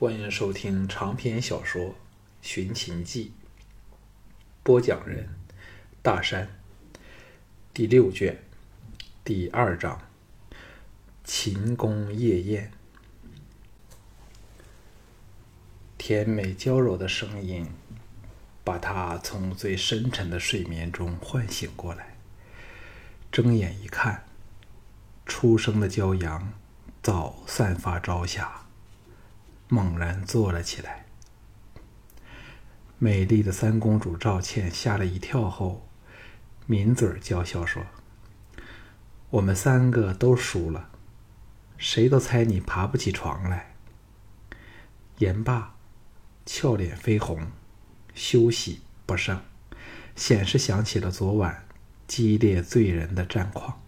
[0.00, 1.86] 欢迎收听长篇小说
[2.40, 3.32] 《寻秦记》，
[4.62, 5.28] 播讲人：
[6.02, 6.48] 大山。
[7.74, 8.44] 第六卷
[9.24, 10.00] 第二章：
[11.24, 12.70] 秦宫夜宴。
[15.98, 17.66] 甜美娇柔的声音
[18.62, 22.16] 把他从最深沉的睡眠中唤醒过来。
[23.32, 24.24] 睁眼一看，
[25.26, 26.52] 初升的骄阳
[27.02, 28.57] 早散发朝霞。
[29.68, 31.04] 猛然坐了起来。
[32.98, 35.86] 美丽的三公主赵倩吓了一跳后，
[36.66, 37.84] 抿嘴娇笑说
[39.30, 40.90] ：“我们三个都输了，
[41.76, 43.76] 谁都猜你爬不起床来。”
[45.18, 45.76] 言罢，
[46.44, 47.52] 俏脸绯红，
[48.14, 49.40] 羞喜不胜，
[50.16, 51.68] 显示想起了昨晚
[52.08, 53.80] 激烈醉人的战况。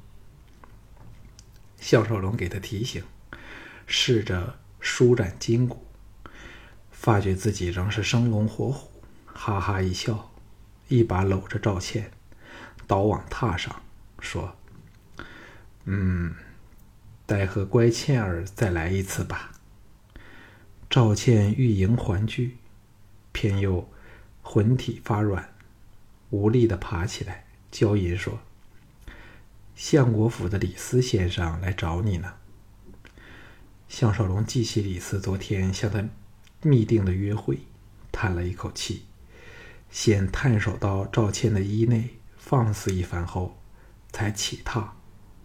[1.78, 3.02] 项少龙给他提醒，
[3.86, 4.59] 试着。
[4.80, 5.86] 舒展筋骨，
[6.90, 8.90] 发觉自己仍是生龙活虎，
[9.26, 10.32] 哈哈一笑，
[10.88, 12.10] 一把搂着赵倩，
[12.86, 13.82] 倒往榻上，
[14.18, 14.56] 说
[15.84, 16.34] ：“嗯，
[17.26, 19.52] 待和乖倩儿再来一次吧。”
[20.90, 22.56] 赵倩欲迎还拒，
[23.32, 23.88] 偏又
[24.42, 25.54] 魂体发软，
[26.30, 28.40] 无力的爬起来，娇吟说
[29.76, 32.34] ：“相国府的李斯先生来找你呢。”
[33.90, 36.08] 项少龙记起李斯昨天向他
[36.62, 37.58] 密定的约会，
[38.12, 39.02] 叹了一口气，
[39.90, 43.60] 先探手到赵倩的衣内放肆一番后，
[44.12, 44.90] 才起榻，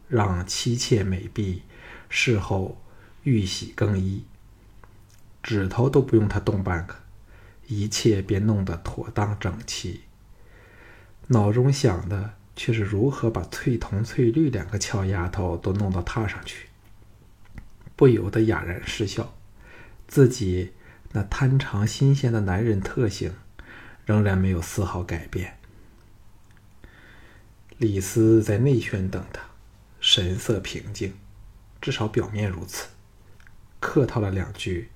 [0.07, 1.63] 让妻妾美婢
[2.07, 2.79] 事后
[3.23, 4.23] 玉洗更衣，
[5.41, 6.95] 指头都不用他动半个，
[7.65, 10.01] 一切便弄得妥当整齐。
[11.29, 16.69] 脑中想的却是如何把翠铜、翠绿两个俏丫头都弄到榻上去。
[17.95, 19.33] 不由得哑然失笑，
[20.07, 20.73] 自己
[21.13, 23.33] 那贪尝新鲜的男人特性，
[24.05, 25.57] 仍然没有丝毫改变。
[27.77, 29.41] 李斯在内轩等他，
[29.99, 31.13] 神色平静，
[31.81, 32.87] 至少表面如此。
[33.79, 34.89] 客套了两句，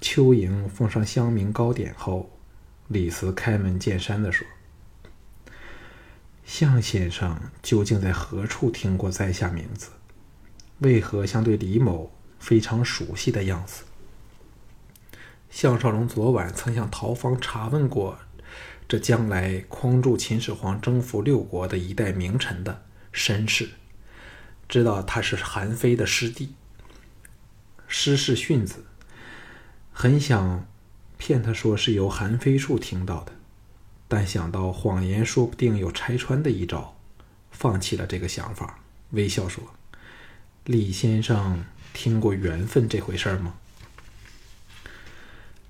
[0.00, 2.38] 邱莹奉上香茗糕点后，
[2.88, 4.46] 李斯开门见山的说
[6.44, 9.90] ：“向先生究竟在何处听过在下名字？
[10.78, 12.12] 为何相对李某？”
[12.42, 13.84] 非常熟悉的样子。
[15.48, 18.18] 项少龙昨晚曾向陶芳查问过，
[18.88, 23.70] 这将来匡助秦始皇征服六国的一代名臣的身世，
[24.68, 26.54] 知道他是韩非的师弟，
[27.86, 28.84] 师是训子。
[29.92, 30.66] 很想
[31.18, 33.32] 骗他说是由韩非处听到的，
[34.08, 36.96] 但想到谎言说不定有拆穿的一招，
[37.50, 38.80] 放弃了这个想法，
[39.10, 39.62] 微笑说
[40.64, 43.54] ：“李先生。”听过缘分这回事儿吗？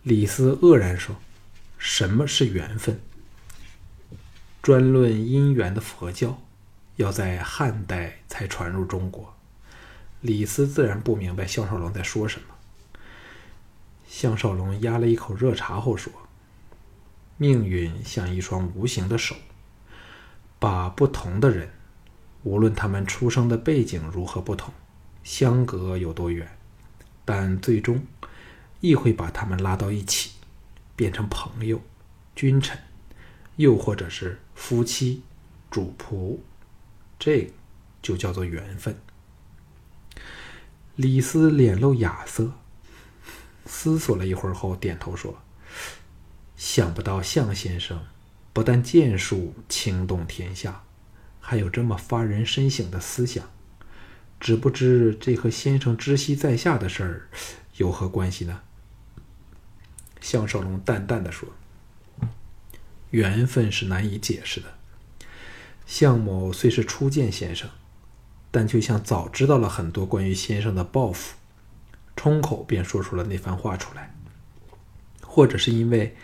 [0.03, 1.16] 李斯愕然说
[1.78, 3.00] ：“什么是缘分？”
[4.62, 6.41] 专论姻缘的佛教，
[6.97, 9.34] 要在汉代才传入中国。
[10.21, 12.47] 李斯自然不明白项少龙在说什么。
[14.09, 16.12] 项少龙压了一口热茶后说
[17.39, 19.34] ：“命运像一双无形的手，
[20.59, 21.71] 把不同的人，
[22.43, 24.72] 无论他们出生的背景如何不同。”
[25.22, 26.59] 相隔有多远，
[27.25, 28.05] 但最终
[28.81, 30.33] 亦会把他们拉到一起，
[30.97, 31.81] 变成朋友、
[32.34, 32.78] 君臣，
[33.56, 35.22] 又或者是夫妻、
[35.71, 36.38] 主仆，
[37.19, 37.53] 这
[38.03, 38.99] 就叫做缘分。
[40.97, 42.53] 李斯脸露雅色，
[43.65, 45.41] 思索了一会儿后，点头说
[46.56, 48.04] ：“想不到向先生
[48.53, 50.83] 不但剑术轻动天下，
[51.41, 53.49] 还有这么发人深省的思想。”
[54.42, 57.28] 只不知这和先生知悉在下的事儿
[57.76, 58.62] 有何关系呢？
[60.20, 61.48] 项少龙淡淡的说
[63.10, 64.66] ：“缘分是难以解释的。
[65.86, 67.70] 项某虽是初见先生，
[68.50, 71.36] 但就像早知道了很多关于先生的抱负，
[72.16, 74.12] 冲口便说出了那番话出来。
[75.21, 76.16] 或者是因为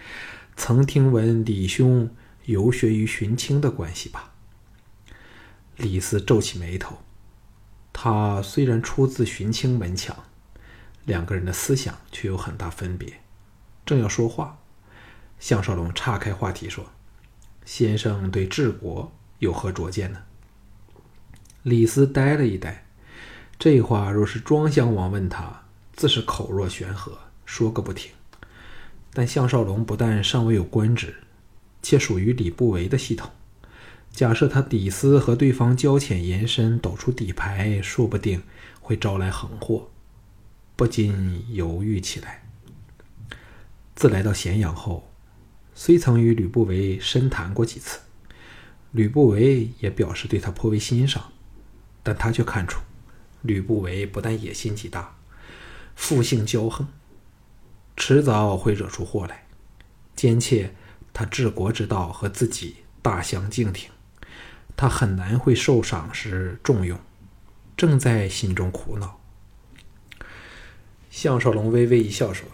[0.56, 2.10] 曾听闻李兄
[2.46, 4.34] 游学于荀卿的关系吧。”
[5.78, 6.98] 李斯皱起眉头。
[8.00, 10.16] 他虽然出自荀卿门墙，
[11.04, 13.12] 两个人的思想却有很大分别。
[13.84, 14.56] 正要说话，
[15.40, 16.86] 项少龙岔开话题说
[17.66, 19.10] ：“先生对治国
[19.40, 20.20] 有何拙见呢？”
[21.64, 22.86] 李斯呆了一呆，
[23.58, 28.12] 这话若是庄襄王问他，自是口若悬河，说个不停。
[29.12, 31.16] 但项少龙不但尚未有官职，
[31.82, 33.28] 且属于礼部韦的系统。
[34.18, 38.42] 假设他底思和对方交浅言深，抖出底牌，说不定
[38.80, 39.92] 会招来横祸，
[40.74, 42.42] 不禁犹豫起来。
[43.94, 45.08] 自来到咸阳后，
[45.72, 48.00] 虽曾与吕不韦深谈过几次，
[48.90, 51.30] 吕不韦也表示对他颇为欣赏，
[52.02, 52.80] 但他却看出
[53.42, 55.16] 吕不韦不但野心极大，
[55.94, 56.88] 复性骄横，
[57.96, 59.46] 迟早会惹出祸来，
[60.16, 60.74] 兼且
[61.12, 63.88] 他治国之道和自己大相径庭，
[64.80, 66.96] 他很难会受赏识重用，
[67.76, 69.18] 正在心中苦恼。
[71.10, 72.48] 项少龙微微一笑说。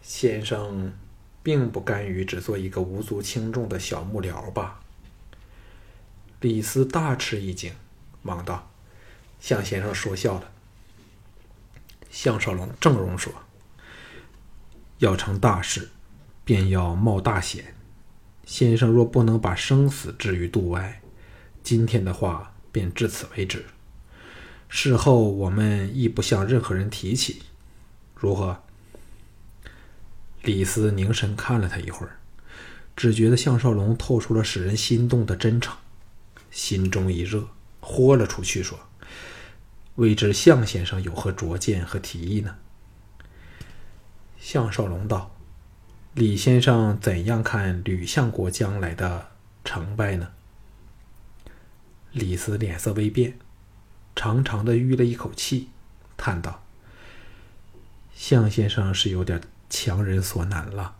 [0.00, 0.94] 先生，
[1.42, 4.80] 并不甘于只做一个无足轻重的小幕僚吧？
[6.40, 7.70] 李斯大吃一惊，
[8.22, 8.70] 忙道
[9.38, 10.50] ：“向先生说笑了。”
[12.08, 13.30] 项少龙正容说
[15.00, 15.90] ：“要成大事，
[16.46, 17.74] 便要冒大险。
[18.46, 21.02] 先生若不能把生死置于度外，
[21.66, 23.64] 今天的话便至此为止。
[24.68, 27.42] 事后我们亦不向任何人提起，
[28.14, 28.62] 如何？”
[30.42, 32.20] 李斯凝神看了他一会儿，
[32.94, 35.76] 只觉得项少龙透出了使人心动的真诚，
[36.52, 37.48] 心中一热，
[37.80, 38.78] 豁了出去说
[39.96, 42.54] ：“未知项先生有何拙见和提议呢？”
[44.38, 45.34] 项少龙道
[46.14, 49.32] ：“李先生怎样看吕相国将来的
[49.64, 50.28] 成败呢？”
[52.16, 53.38] 李斯脸色微变，
[54.14, 55.68] 长长的吁了一口气，
[56.16, 56.64] 叹道
[58.14, 60.94] ：“向先生是有点……”强人所难了。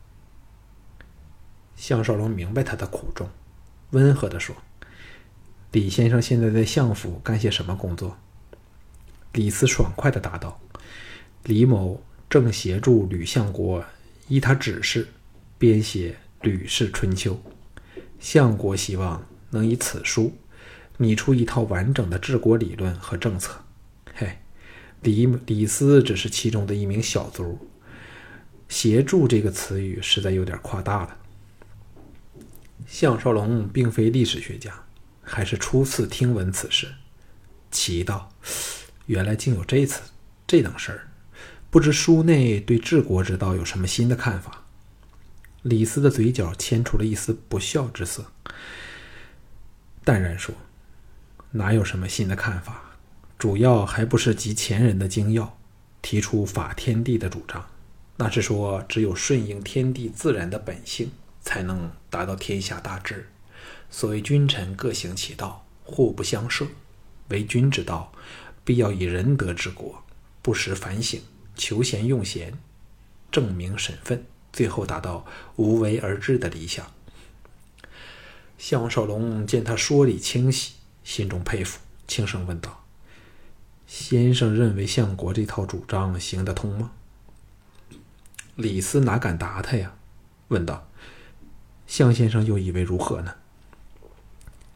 [1.76, 3.30] 项少龙明白他的苦衷，
[3.90, 4.56] 温和的说
[5.70, 8.18] ：“李先生现在在相府干些什么工作？”
[9.32, 10.60] 李斯爽快的答道
[11.44, 13.84] ：“李某正协助吕相国
[14.26, 15.06] 依他指示
[15.58, 17.40] 编写《吕氏春秋》，
[18.18, 20.36] 相国希望能以此书
[20.98, 23.64] 拟出一套完整的治国理论和政策。”
[24.14, 24.38] 嘿，
[25.02, 27.68] 李李斯只是其中的一名小卒。
[28.68, 31.16] 协助这个词语实在有点夸大了。
[32.86, 34.72] 项少龙并非历史学家，
[35.22, 36.88] 还是初次听闻此事，
[37.70, 38.28] 奇道
[39.06, 40.00] ：“原来竟有这次
[40.48, 41.08] 这等事儿，
[41.70, 44.64] 不知书内对治国之道有什么新的看法？”
[45.62, 48.26] 李斯的嘴角牵出了一丝不笑之色，
[50.04, 50.54] 淡然说
[51.56, 52.82] ：“哪有什么新的看法？
[53.38, 55.58] 主要还不是集前人的精要，
[56.00, 57.64] 提出法天地的主张。”
[58.18, 61.10] 那是说，只有顺应天地自然的本性，
[61.42, 63.28] 才能达到天下大治。
[63.90, 66.66] 所谓君臣各行其道，互不相涉。
[67.28, 68.10] 为君之道，
[68.64, 70.02] 必要以仁德治国，
[70.40, 71.20] 不时反省，
[71.56, 72.54] 求贤用贤，
[73.30, 75.26] 证明身份，最后达到
[75.56, 76.86] 无为而治的理想。
[78.56, 80.75] 项少龙见他说理清晰，
[81.06, 82.84] 心中佩服，轻声问道
[83.86, 86.90] ：“先生认为相国这套主张行得通吗？”
[88.56, 89.94] 李斯哪敢答他呀？
[90.48, 90.88] 问道
[91.86, 93.36] ：“项先生又以为如何呢？”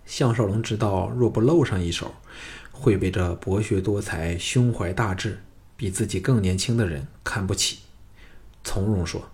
[0.07, 2.15] 项少龙知道，若不露上一手，
[2.71, 5.43] 会被这博学多才、胸怀大志、
[5.77, 7.81] 比自己更年轻的人看不起，
[8.63, 9.29] 从容说：“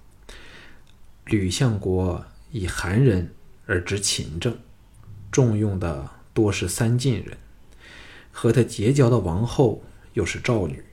[1.27, 3.35] 吕相国以寒人
[3.67, 4.57] 而知勤政，
[5.31, 7.39] 重用的多是三晋人，
[8.31, 10.85] 和他结交的王后又是赵女，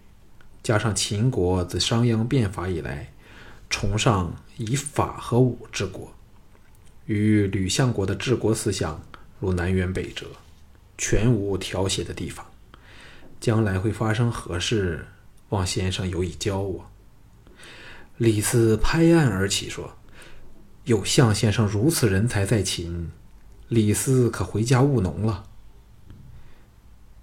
[0.64, 3.10] 加上秦国自商鞅变法以来。”
[3.70, 6.14] 崇尚以法和武治国，
[7.08, 9.02] 与吕相国的治国思想
[9.40, 10.28] 如南辕北辙，
[10.96, 12.46] 全无调谐的地方。
[13.40, 15.08] 将来会发生何事，
[15.50, 16.92] 望先生有以教我。
[18.18, 19.98] 李斯拍案而起说
[20.86, 23.10] ：“有项先生如此人才在秦，
[23.74, 25.46] 李斯可回家务农了。”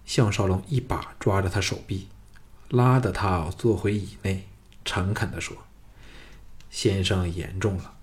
[0.04, 2.08] 项少龙一把抓着他手臂，
[2.70, 4.48] 拉着他坐回椅内，
[4.84, 5.56] 诚恳地说。
[6.68, 7.94] 先生言重了。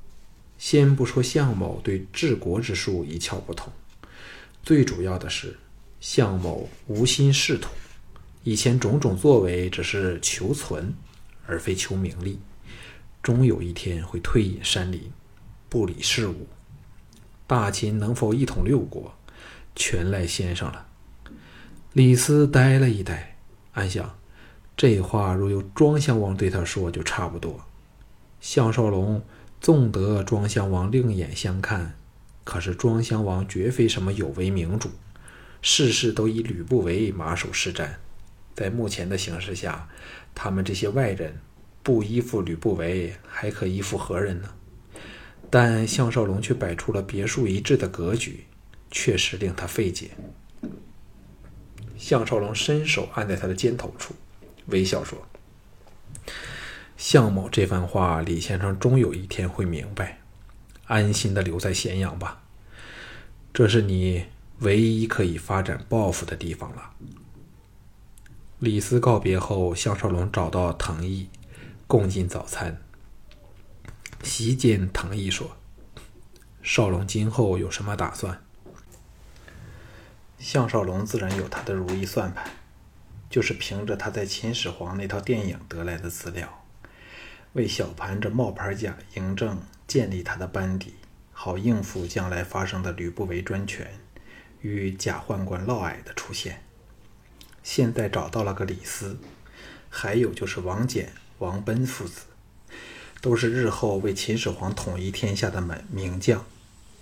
[0.57, 3.69] 先不说项某对治国之术一窍不通，
[4.63, 5.59] 最主要的是
[5.99, 7.69] 项某无心仕途，
[8.43, 10.95] 以前种种作为只是求存，
[11.45, 12.39] 而非求名利，
[13.21, 15.11] 终有一天会退隐山林，
[15.67, 16.47] 不理事务。
[17.47, 19.13] 大秦能否一统六国，
[19.73, 20.85] 全赖先生了。
[21.93, 23.37] 李斯呆了一呆，
[23.71, 24.17] 暗想：
[24.75, 27.65] 这话若由庄襄王对他说，就差不多。
[28.41, 29.23] 项少龙
[29.61, 31.95] 纵得庄襄王另眼相看，
[32.43, 34.89] 可是庄襄王绝非什么有为明主，
[35.61, 37.87] 事事都以吕不韦马首是瞻。
[38.53, 39.87] 在目前的形势下，
[40.35, 41.39] 他们这些外人
[41.81, 44.49] 不依附吕不韦，还可依附何人呢？
[45.49, 48.45] 但项少龙却摆出了别树一帜的格局，
[48.91, 50.11] 确实令他费解。
[51.97, 54.13] 项少龙伸手按在他的肩头处，
[54.67, 55.27] 微笑说。
[56.97, 60.19] 向某这番话，李先生终有一天会明白。
[60.85, 62.41] 安心的留在咸阳吧，
[63.53, 64.25] 这是你
[64.59, 66.91] 唯一可以发展抱负的地方了。
[68.59, 71.27] 李斯告别后，项少龙找到藤毅，
[71.87, 72.81] 共进早餐。
[74.23, 75.57] 席间，唐毅说
[76.61, 78.43] ：“少龙今后有什么打算？”
[80.37, 82.51] 项少龙自然有他的如意算盘，
[83.29, 86.65] 就是凭着他在秦始皇那套电影得来的资料，
[87.53, 89.61] 为小盘这冒牌甲嬴政。
[89.87, 90.95] 建立他的班底，
[91.31, 93.89] 好应付将来发生的吕不韦专权
[94.59, 96.61] 与假宦官嫪毐的出现。
[97.63, 99.17] 现在找到了个李斯，
[99.89, 101.07] 还有就是王翦、
[101.37, 102.23] 王贲父子，
[103.27, 106.45] 都是日后为秦始皇统一天下的门名将。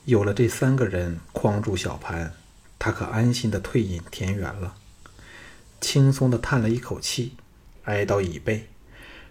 [0.05, 2.34] 有了这三个人框住小盘，
[2.79, 4.75] 他可安心的退隐田园了。
[5.79, 7.34] 轻松的叹了一口气，
[7.84, 8.67] 挨到椅背，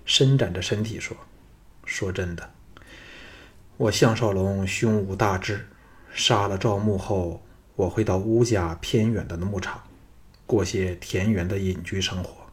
[0.05, 1.17] 伸展着身体说
[1.85, 2.49] ：“说真的。”
[3.77, 5.67] 我项少龙胸无大志，
[6.13, 7.43] 杀了赵牧后，
[7.75, 9.83] 我会到乌家偏远的牧场，
[10.47, 12.47] 过些田园的隐居生活，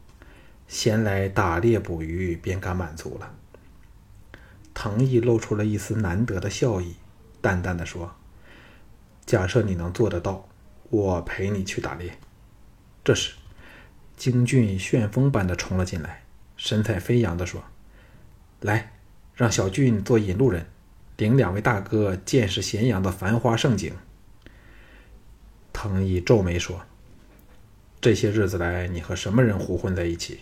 [0.66, 3.34] 闲来打猎捕鱼便感满足了。
[4.74, 6.96] 藤毅露出了一丝难得的笑意，
[7.40, 8.14] 淡淡的说
[9.26, 10.48] ：“假设你能做得到，
[10.90, 12.18] 我陪你去打猎。”
[13.04, 13.34] 这时，
[14.16, 16.24] 京俊旋风般的冲了进来，
[16.56, 17.62] 神采飞扬的说
[18.60, 18.92] ：“来，
[19.34, 20.66] 让小俊做引路人。”
[21.18, 23.94] 领两位大哥见识咸阳的繁花盛景。
[25.72, 26.82] 藤毅皱眉说
[28.00, 30.40] ：“这些日子来，你和什么人胡混在一起？”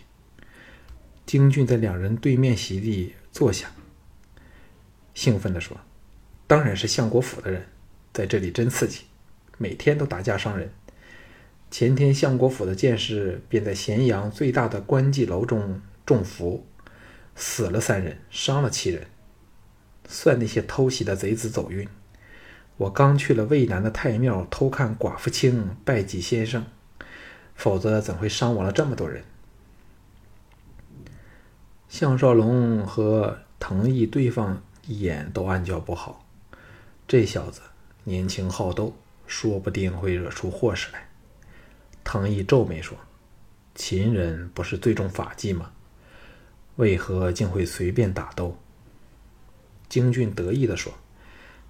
[1.27, 3.71] 京俊在两人对面席地坐下，
[5.15, 5.77] 兴奋地说
[6.47, 7.67] ：“当然是相国府的人，
[8.13, 9.05] 在这里真刺激，
[9.59, 10.71] 每天都打架伤人。
[11.71, 16.67] 前天相国府的剑士便在咸阳最大的官妓楼中中伏，
[17.35, 19.07] 死了三人，伤了七人。”
[20.09, 21.87] 算那些偷袭的贼子走运。
[22.79, 26.65] 我刚去了渭南的太庙偷看寡妇卿拜祭先生，
[27.55, 29.23] 否则怎会伤亡了这么多人？
[31.89, 36.27] 项少龙和藤毅对方一眼，都暗叫不好。
[37.07, 37.61] 这小子
[38.03, 38.93] 年轻好斗，
[39.25, 41.09] 说不定会惹出祸事来。
[42.03, 42.99] 藤毅皱眉说
[43.77, 45.71] ：“秦人不是最重法纪吗？
[46.75, 48.59] 为何竟会随便打斗？”
[49.89, 50.93] 京俊得意地说：“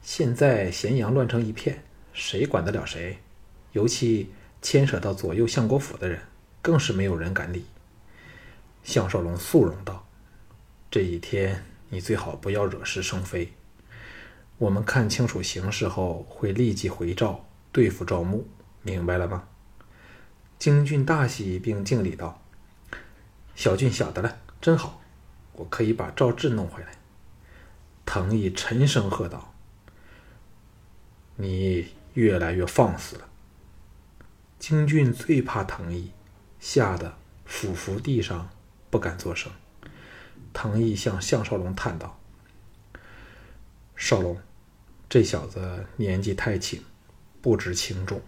[0.00, 1.84] 现在咸阳乱成一片，
[2.14, 3.18] 谁管得了谁？
[3.72, 6.22] 尤其牵扯到左右相国府的人，
[6.62, 7.66] 更是没有人敢理。”
[8.82, 10.08] 项少龙肃容道
[10.90, 13.52] ：“这一天你最好不要惹是生非。
[14.58, 18.46] 我们看清楚形势后，会立即回赵对付赵牧，
[18.82, 19.48] 明白了吗？”
[20.58, 22.42] 京俊大喜，并敬礼道
[23.56, 25.00] ：“小俊晓得了，真好，
[25.52, 26.88] 我可以把赵志弄回来。”
[28.04, 29.54] 藤毅沉声喝道
[31.36, 33.28] ：“你越来越放肆了。”
[34.58, 36.12] 京俊最怕藤毅，
[36.58, 37.16] 吓得
[37.46, 38.50] 俯伏地上，
[38.90, 39.50] 不敢作声。
[40.52, 42.18] 藤毅向项少龙叹道
[43.96, 44.36] ：“少龙，
[45.08, 46.82] 这小子年纪太轻，
[47.40, 48.20] 不知轻重，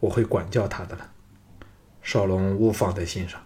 [0.00, 1.12] 我会管教他的了。
[2.02, 3.44] 少龙勿放在心上。”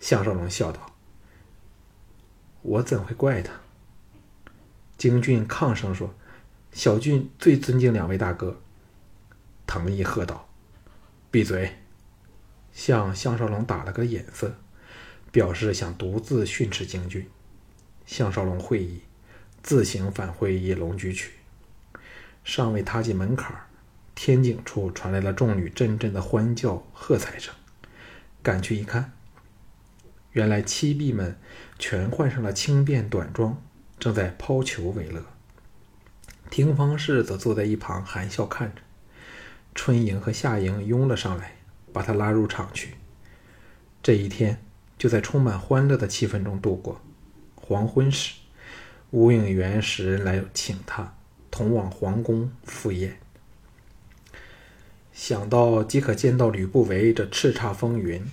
[0.00, 0.92] 项少龙笑道
[2.62, 3.52] ：“我怎会怪他？”
[4.98, 6.14] 京俊抗声说
[6.72, 8.60] ：“小俊最尊敬两位大哥。”
[9.66, 10.48] 藤毅喝道
[11.30, 11.76] ：“闭嘴！”
[12.72, 14.54] 向项少龙打了个眼色，
[15.36, 17.28] 表示想独自训斥京俊。
[18.06, 19.02] 项少龙会意，
[19.62, 21.32] 自行返回野龙居去。
[22.42, 23.54] 尚未踏进门槛
[24.14, 27.54] 天井处传来了众女阵阵的欢叫喝彩声。
[28.42, 29.12] 赶去一看，
[30.32, 31.38] 原来妻婢们
[31.78, 33.62] 全换上了轻便短装。
[33.98, 35.22] 正在抛球为乐，
[36.48, 38.80] 廷芳氏则坐在一旁含笑看着。
[39.74, 41.56] 春莹和夏莹拥了上来，
[41.92, 42.94] 把他拉入场去。
[44.02, 44.62] 这一天
[44.98, 47.00] 就在充满欢乐的气氛中度过。
[47.54, 48.34] 黄昏时，
[49.10, 51.14] 吴应元使人来请他
[51.50, 53.18] 同往皇宫赴宴。
[55.12, 58.24] 想到即可见到吕不韦这叱咤风云、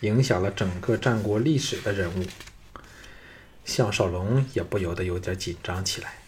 [0.00, 2.24] 影响了整个战国历史的人物。
[3.64, 6.18] 项少龙也不由得有点紧张起来。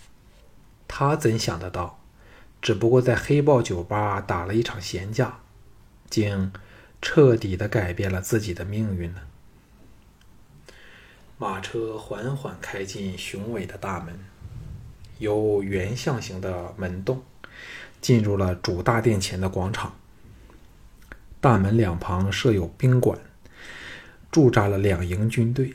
[0.89, 2.03] 他怎想得到，
[2.61, 5.41] 只不过在黑豹酒吧打了一场闲架，
[6.11, 6.53] 竟
[7.01, 9.21] 彻底的改变了自己的命运呢？
[11.41, 14.19] 马车缓缓开进雄伟的大门，
[15.19, 17.23] 由圆象形的门洞
[18.01, 19.95] 进入了主大殿前的广场。
[21.41, 23.17] 大门两旁设有宾馆，
[24.33, 25.75] 驻扎了两营军队。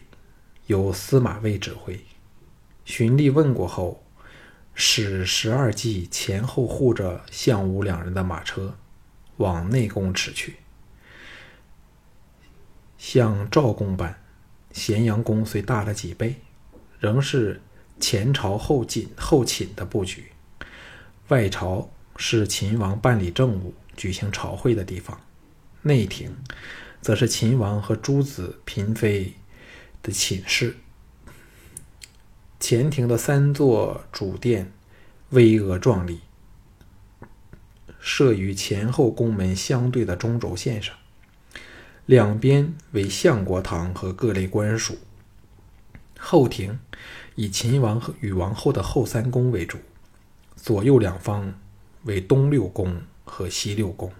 [0.67, 1.99] 由司马卫指挥。
[2.85, 4.03] 荀立问过后，
[4.73, 8.75] 使十二骑前后护着项武两人的马车，
[9.37, 10.57] 往内宫驰去。
[12.97, 14.22] 像赵公般，
[14.73, 16.35] 咸阳宫虽大了几倍，
[16.99, 17.61] 仍是
[17.99, 20.25] 前朝后进后寝的布局。
[21.29, 25.21] 外朝是秦王办理政务、举行朝会的地方，
[25.83, 26.35] 内廷
[27.01, 29.33] 则是秦王和诸子嫔妃
[30.01, 30.75] 的寝室。
[32.59, 34.71] 前庭的三座主殿
[35.29, 36.21] 巍峨壮丽，
[37.99, 40.95] 设于前后宫门相对的中轴线上，
[42.05, 44.97] 两边为相国堂和各类官署。
[46.19, 46.79] 后庭
[47.35, 49.77] 以秦王与王后的后三宫为主，
[50.55, 51.53] 左右两方
[52.03, 54.11] 为东六宫和西六宫，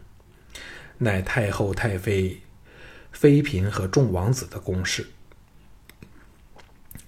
[0.98, 2.42] 乃太后、太妃、
[3.12, 5.08] 妃嫔和众王子的宫室。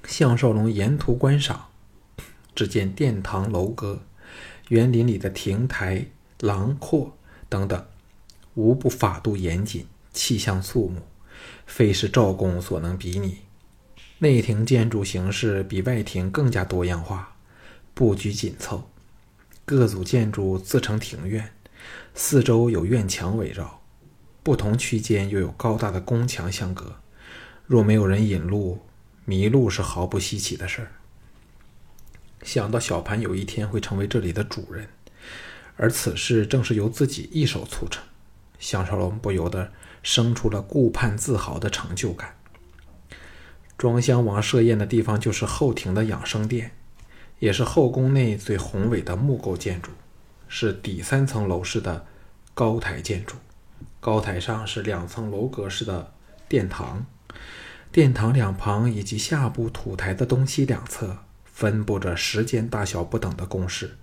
[0.05, 1.69] 项少龙沿途观赏，
[2.53, 4.03] 只见殿堂楼阁、
[4.69, 6.05] 园林里的亭台、
[6.39, 7.17] 廊廓
[7.49, 7.85] 等等，
[8.53, 11.01] 无不法度严谨，气象肃穆，
[11.67, 13.39] 非是赵公所能比拟。
[14.17, 17.35] 内廷建筑形式比外廷更加多样化，
[17.93, 18.89] 布局紧凑，
[19.65, 21.53] 各组建筑自成庭院，
[22.13, 23.81] 四周有院墙围绕，
[24.41, 26.95] 不同区间又有高大的宫墙相隔。
[27.67, 28.79] 若没有人引路，
[29.25, 30.91] 迷路是毫不稀奇的事儿。
[32.41, 34.87] 想到小盘有一天会成为这里的主人，
[35.75, 38.01] 而此事正是由自己一手促成，
[38.59, 39.71] 项少龙不由得
[40.05, 42.37] 生出了顾盼自豪的成就感。
[43.75, 46.71] 庄襄王设宴的地方就是后庭的养生殿，
[47.39, 49.89] 也是后宫内最宏伟的木构建筑，
[50.47, 52.05] 是底三层楼式的
[52.53, 53.35] 高台建筑，
[53.99, 56.13] 高台上是两层楼阁式的
[56.47, 57.03] 殿堂。
[57.91, 63.97] 殿堂两旁以及下部土台的东西两侧，分布着十间大小不等的宫室，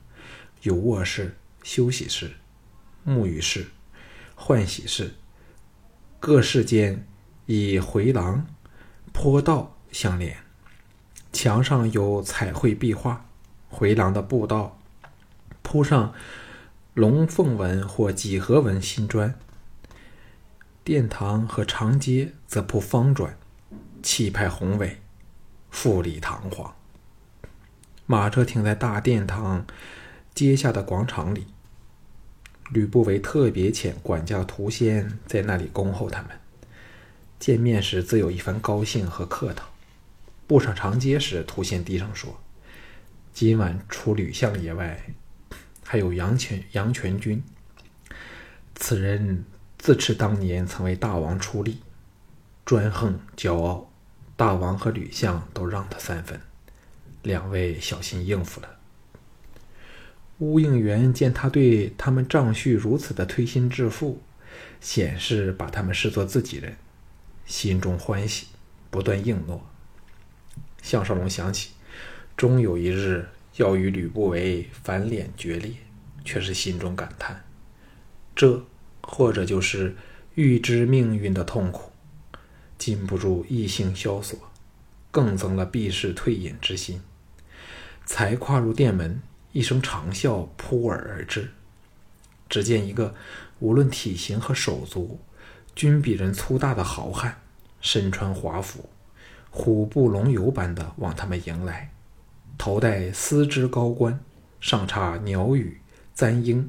[0.63, 2.33] 有卧室、休息室、
[3.07, 3.69] 沐浴室、
[4.35, 5.15] 换洗室。
[6.25, 7.05] 各室间
[7.47, 8.47] 以回廊、
[9.13, 10.37] 坡道相连，
[11.33, 13.27] 墙上有彩绘壁画。
[13.69, 14.79] 回廊的步道
[15.63, 16.15] 铺上
[16.95, 19.35] 龙凤纹或几何纹新砖，
[20.85, 23.37] 殿堂和长街则铺方砖。
[24.01, 25.03] 气派宏伟，
[25.73, 26.73] 富丽堂皇。
[28.07, 29.67] 马车停在大殿堂
[30.33, 31.49] 阶下的广场里。
[32.73, 36.31] 吕不韦特别遣管家涂仙在那里恭候他们。
[37.39, 39.69] 见面时自有一番高兴和客套。
[40.47, 42.41] 步上长街时，涂仙低声说
[43.33, 45.01] ：“今晚除吕相爷外，
[45.85, 47.43] 还有杨全杨全军。
[48.75, 49.45] 此人
[49.79, 51.79] 自持当年曾为大王出力，
[52.65, 53.89] 专横骄傲。”
[54.35, 56.41] 大王和吕相都让他三分，
[57.23, 58.69] 两位小心应付了。
[60.43, 64.21] 乌应元见他对他们仗婿如此的推心置腹，
[64.81, 66.75] 显示把他们视作自己人，
[67.47, 68.49] 心中欢喜，
[68.91, 69.65] 不断应诺。
[70.83, 71.71] 项少龙想起，
[72.37, 75.75] 终有一日要与吕不韦翻脸决裂，
[76.25, 77.45] 却是心中感叹：
[78.35, 78.67] 这
[79.01, 79.95] 或者就是
[80.35, 81.93] 预知命运的痛苦。
[82.77, 84.37] 禁不住异性萧索，
[85.13, 87.01] 更增了避世退隐之心。
[88.05, 91.51] 才跨入殿门，一声长啸扑耳而至。
[92.49, 93.15] 只见一个
[93.61, 95.21] 无论体型和手足
[95.75, 97.41] 均比人粗大的好汉，
[97.81, 98.91] 身穿华服，
[99.51, 101.91] 虎步龙游般的往他们迎来，
[102.59, 104.21] 头戴丝织高冠，
[104.61, 105.81] 上插鸟羽
[106.15, 106.69] 簪缨，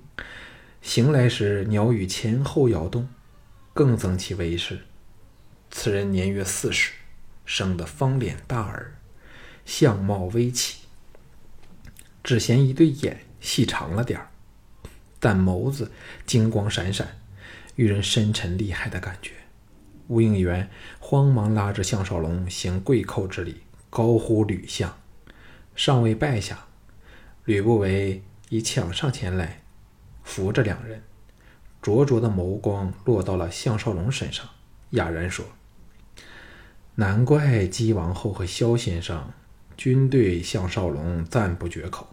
[0.81, 3.09] 行来时鸟羽前后摇动，
[3.73, 4.79] 更增其威势。
[5.69, 6.93] 此人年约四十，
[7.45, 8.95] 生得方脸大耳，
[9.65, 10.82] 相貌微奇，
[12.23, 14.29] 只嫌一对眼细长了点儿，
[15.19, 15.91] 但眸子
[16.25, 17.17] 金光闪闪，
[17.75, 19.31] 予人深沉厉害的感觉。
[20.07, 24.97] 吴应元慌忙拉着项少龙行跪叩之礼，高呼吕相，
[25.75, 26.65] 尚未拜下，
[27.45, 29.63] 吕不韦已抢上前来，
[30.23, 31.03] 扶着两人，
[31.81, 34.47] 灼灼的眸光落到了项少龙身上，
[34.91, 35.45] 哑然说。
[36.95, 39.31] 难怪姬王后和萧先生
[39.75, 42.12] 均对项少龙赞不绝口。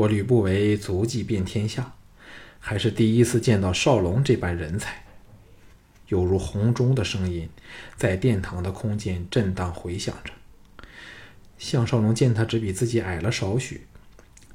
[0.00, 1.92] 我吕不韦足迹遍天下，
[2.58, 5.04] 还是第一次见到少龙这般人才。
[6.08, 7.50] 犹如洪钟的声音，
[7.96, 10.32] 在殿堂的空间震荡回响着。
[11.58, 13.86] 项少龙见他只比自己矮了少许，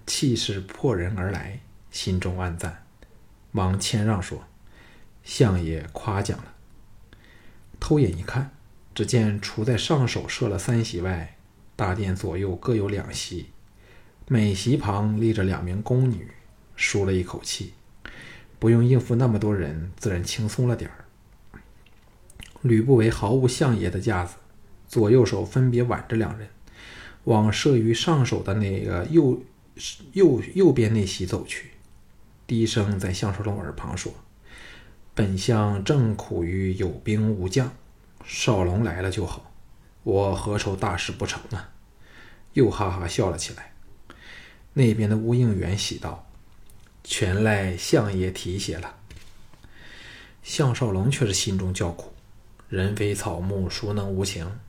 [0.08, 1.60] 气势迫人而来，
[1.92, 2.84] 心中暗赞，
[3.52, 4.46] 忙谦让说
[5.24, 6.54] ：“相爷夸奖了。”
[7.80, 8.52] 偷眼一看。
[8.96, 11.36] 只见除在上手设了三席外，
[11.76, 13.48] 大殿左右各有两席，
[14.28, 16.28] 每席旁立着两名宫女，
[16.76, 17.74] 舒了一口气，
[18.58, 21.06] 不用应付那么多人，自然轻松了点儿。
[22.64, 24.38] 吕不韦毫无相爷的架子，
[24.88, 26.48] 左右手分别挽着两人，
[27.26, 29.44] 往设于上手的那个右
[30.14, 31.74] 右右边那席走去，
[32.48, 34.12] 低声在项少龙耳旁说
[35.14, 37.72] ：“本相正苦于有兵无将。”
[38.26, 39.52] 少龙来了就好，
[40.02, 41.64] 我何愁大事不成呢？
[42.54, 43.75] 又哈哈笑了起来。
[44.78, 46.28] 那边的乌应元喜道
[47.04, 48.98] ：“全赖相爷提携了。”
[50.44, 52.14] 项少龙却是心中叫苦：
[52.68, 54.60] 人非草木，孰能无情？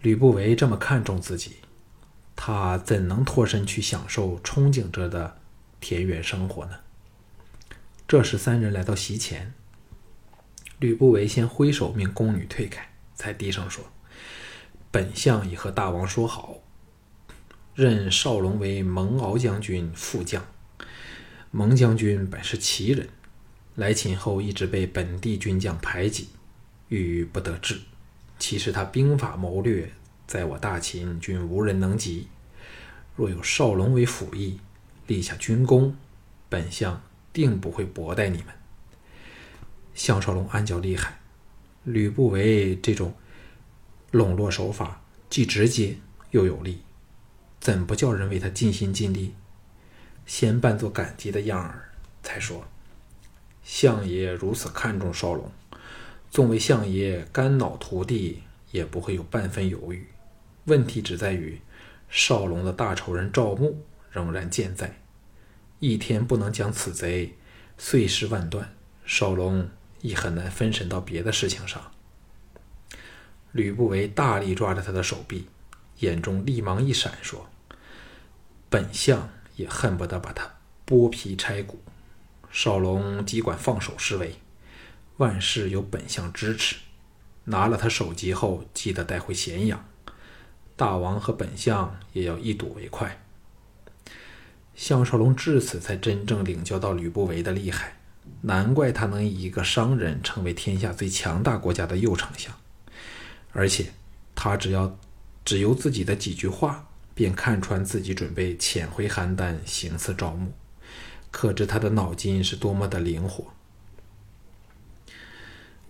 [0.00, 1.58] 吕不韦这么看重自己，
[2.34, 5.36] 他怎能脱身去享受憧憬着的
[5.78, 6.80] 田园生活呢？
[8.08, 9.52] 这时，三人来到席前。
[10.80, 13.84] 吕不韦先挥手命宫女退开，才低声说
[14.90, 16.56] ：“本相已和大王说好，
[17.74, 20.44] 任少龙为蒙敖将军副将。
[21.50, 23.08] 蒙将军本是齐人，
[23.74, 26.28] 来秦后一直被本地军将排挤，
[26.88, 27.80] 郁不得志。
[28.38, 29.90] 其实他兵法谋略，
[30.26, 32.28] 在我大秦均无人能及。
[33.16, 34.58] 若有少龙为辅翼，
[35.06, 35.96] 立下军功，
[36.48, 38.46] 本相定不会薄待你们。”
[39.94, 41.20] 项少龙暗叫厉害，
[41.84, 43.14] 吕不韦这种
[44.10, 45.96] 笼络手法既直接
[46.30, 46.80] 又有力，
[47.62, 49.36] 怎不叫人为他尽心尽力？
[50.26, 52.66] 先扮作感激的样儿，才说
[53.62, 55.48] ：“相爷如此看重少龙，
[56.28, 60.04] 纵为相爷肝脑涂地，也不会有半分犹豫。
[60.64, 61.60] 问题只在于
[62.08, 64.98] 少龙的大仇人赵牧仍然健在，
[65.78, 67.36] 一天不能将此贼
[67.78, 68.74] 碎尸万段，
[69.06, 69.70] 少龙。”
[70.00, 71.92] 亦很难分神到别的事情上。
[73.52, 75.46] 吕不韦大力抓着他的手臂，
[76.00, 77.48] 眼中厉芒一闪，说
[78.72, 80.50] ：“本相也恨不得把他
[80.86, 81.78] 剥皮拆骨。
[82.50, 84.36] 少龙尽管放手施为，
[85.18, 86.76] 万事有本相支持。
[87.44, 89.84] 拿了他首级后，记得带回咸阳。
[90.74, 93.22] 大王和本相也要一睹为快。”
[94.74, 97.98] 项少龙至此才真正领教到吕不韦的厉害。
[98.40, 102.54] 难怪他能以一个商人成为天下最强大国家的右丞相，
[103.52, 103.92] 而且
[104.34, 104.96] 他只要
[105.44, 110.52] 只由自己的几句话，便看穿自己准备潜回邯郸行刺赵牧，
[111.30, 113.52] 可知他的脑筋是多么的灵活。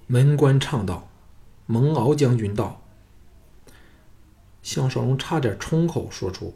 [0.06, 1.08] 门官唱道
[1.66, 2.82] ：“蒙敖将军到。”
[4.62, 6.54] 项少龙差点冲口说出：“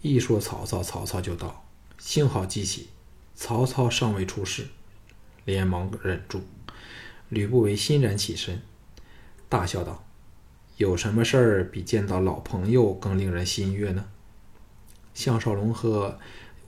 [0.00, 1.64] 一说曹操，曹操就到。”
[1.98, 2.90] 幸好记起
[3.34, 4.68] 曹操尚未出世。
[5.44, 6.42] 连忙忍住，
[7.30, 8.60] 吕不韦欣然起身，
[9.48, 10.04] 大笑道
[10.78, 14.06] ：“有什么事儿比见到老朋友更令人心悦呢？”
[15.12, 16.18] 项少龙和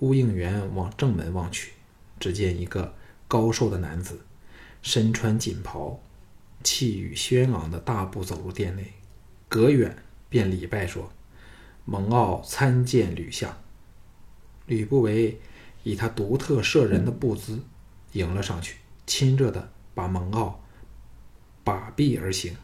[0.01, 1.73] 乌应元往正门望去，
[2.19, 2.95] 只见一个
[3.27, 4.21] 高瘦的男子，
[4.83, 6.01] 身穿锦袍，
[6.63, 8.93] 气宇轩昂的大步走入殿内，
[9.49, 9.97] 隔远
[10.29, 11.13] 便礼拜说
[11.87, 13.57] ：“蒙骜参见吕相。”
[14.67, 15.41] 吕不韦
[15.85, 17.63] 以他独特摄人的步姿。
[18.13, 20.55] 迎了上去，亲热的把蒙骜
[21.63, 22.57] 把臂而行，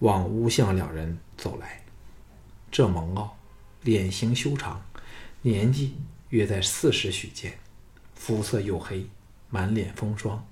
[0.00, 1.82] 往乌相两人走来。
[2.70, 3.30] 这蒙骜
[3.82, 4.84] 脸型修长，
[5.42, 5.96] 年纪
[6.28, 7.58] 约在四十许间，
[8.14, 9.06] 肤色黝黑，
[9.48, 10.46] 满脸风霜，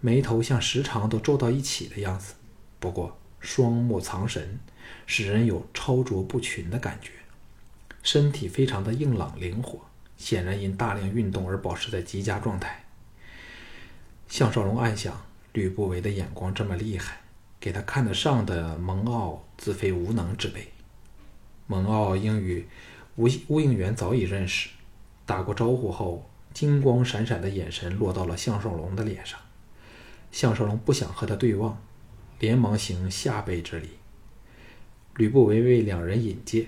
[0.00, 2.34] 眉头像时常都皱到一起的样子。
[2.78, 4.58] 不过双目藏神，
[5.06, 7.12] 使人有超卓不群的感觉。
[8.02, 9.80] 身体非常的硬朗灵活，
[10.16, 12.84] 显然因大量运动而保持在极佳状态。
[14.28, 17.20] 项少龙暗想：吕不韦的眼光这么厉害，
[17.62, 20.72] 给他看得上的蒙奥自非无能之辈。
[21.68, 22.66] 蒙奥应与
[23.14, 24.70] 吴吴应元早已认识，
[25.24, 29.38] 打过招呼后，金光闪闪的眼神落到了项少龙的脸上。
[30.32, 31.80] 项少龙不想和他对望，
[32.40, 33.90] 连忙行下辈之礼。
[35.14, 36.66] 吕不韦为两人引荐，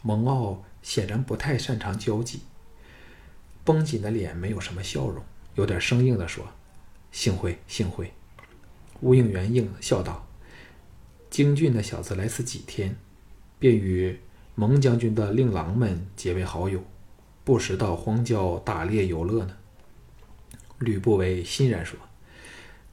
[0.00, 2.40] 蒙奥显然不太擅长交际，
[3.62, 5.22] 绷紧的脸没有什么笑容。
[5.54, 6.46] 有点生硬地说
[7.12, 8.14] ：“幸会，幸会。”
[9.00, 10.26] 吴应元应笑道
[11.30, 12.96] ：“京俊那小子来此几天，
[13.58, 14.18] 便与
[14.54, 16.82] 蒙将军的令郎们结为好友，
[17.44, 19.56] 不时到荒郊打猎游乐呢。”
[20.78, 21.98] 吕不韦欣然说：“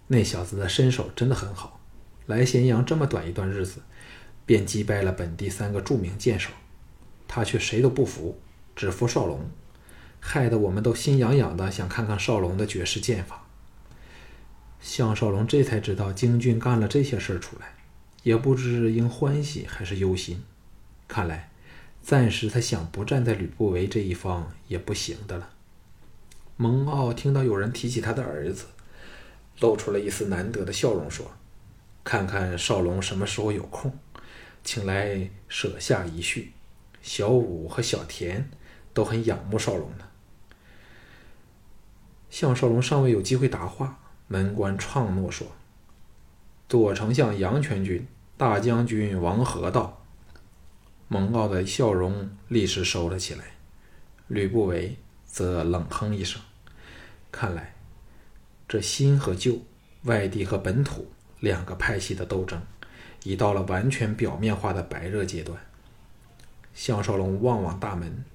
[0.07, 1.79] 那小子的身手真的很好，
[2.25, 3.81] 来咸阳这么短一段日子，
[4.45, 6.49] 便击败了本地三个著名剑手，
[7.27, 8.39] 他却谁都不服，
[8.75, 9.49] 只服少龙。”
[10.25, 13.42] 害得我们都心痒痒的，想看看少龙的绝世剑法。
[14.83, 17.73] 项少龙这才知道京俊干了这些事儿出来，
[18.23, 20.43] 也不知应欢喜还是忧心。
[21.07, 21.49] 看来，
[22.01, 25.49] 暂时他想不站在吕不韦这一方也不行的了。
[26.57, 28.65] 蒙骜听到有人提起他的儿子，
[29.61, 31.31] 露出了一丝难得的笑容，说
[32.03, 33.97] ：“看看少龙什么时候有空，
[34.65, 36.51] 请来舍下一叙。
[37.01, 38.49] 小武和小田
[38.93, 40.09] 都很仰慕少龙呢。”
[42.29, 43.99] 项少龙尚未有机会答话，
[44.33, 45.45] 门官创诺说
[46.67, 50.03] ：“左丞相杨全军、大将军王和道。”
[51.07, 53.43] 蒙骜的笑容立时收了起来，
[54.27, 56.41] 吕不韦则冷哼一声。
[57.31, 57.75] 看来，
[58.67, 59.59] 这新和旧、
[60.05, 62.59] 外地和本土两个派系的斗争，
[63.21, 65.55] 已到了完全表面化的白热阶段。
[66.73, 68.25] 项少龙望望大门，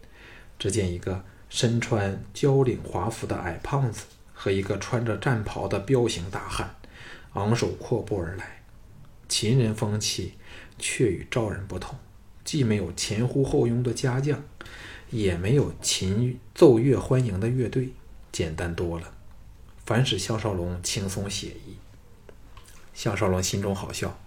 [0.61, 4.04] 只见一个身穿交领华服的矮胖子
[4.40, 6.77] 和一个穿着战袍的彪形大汉，
[7.33, 8.62] 昂首阔步而来。
[9.29, 10.35] 秦人风气
[10.79, 11.98] 却与赵人不同。
[12.44, 14.40] 既没有前呼后拥的家将，
[15.11, 17.88] 也没有秦奏乐欢迎的乐队，
[18.31, 19.12] 简单多了。
[19.85, 21.77] 反使项少龙轻松写意。
[22.94, 24.20] 项少龙心中好笑。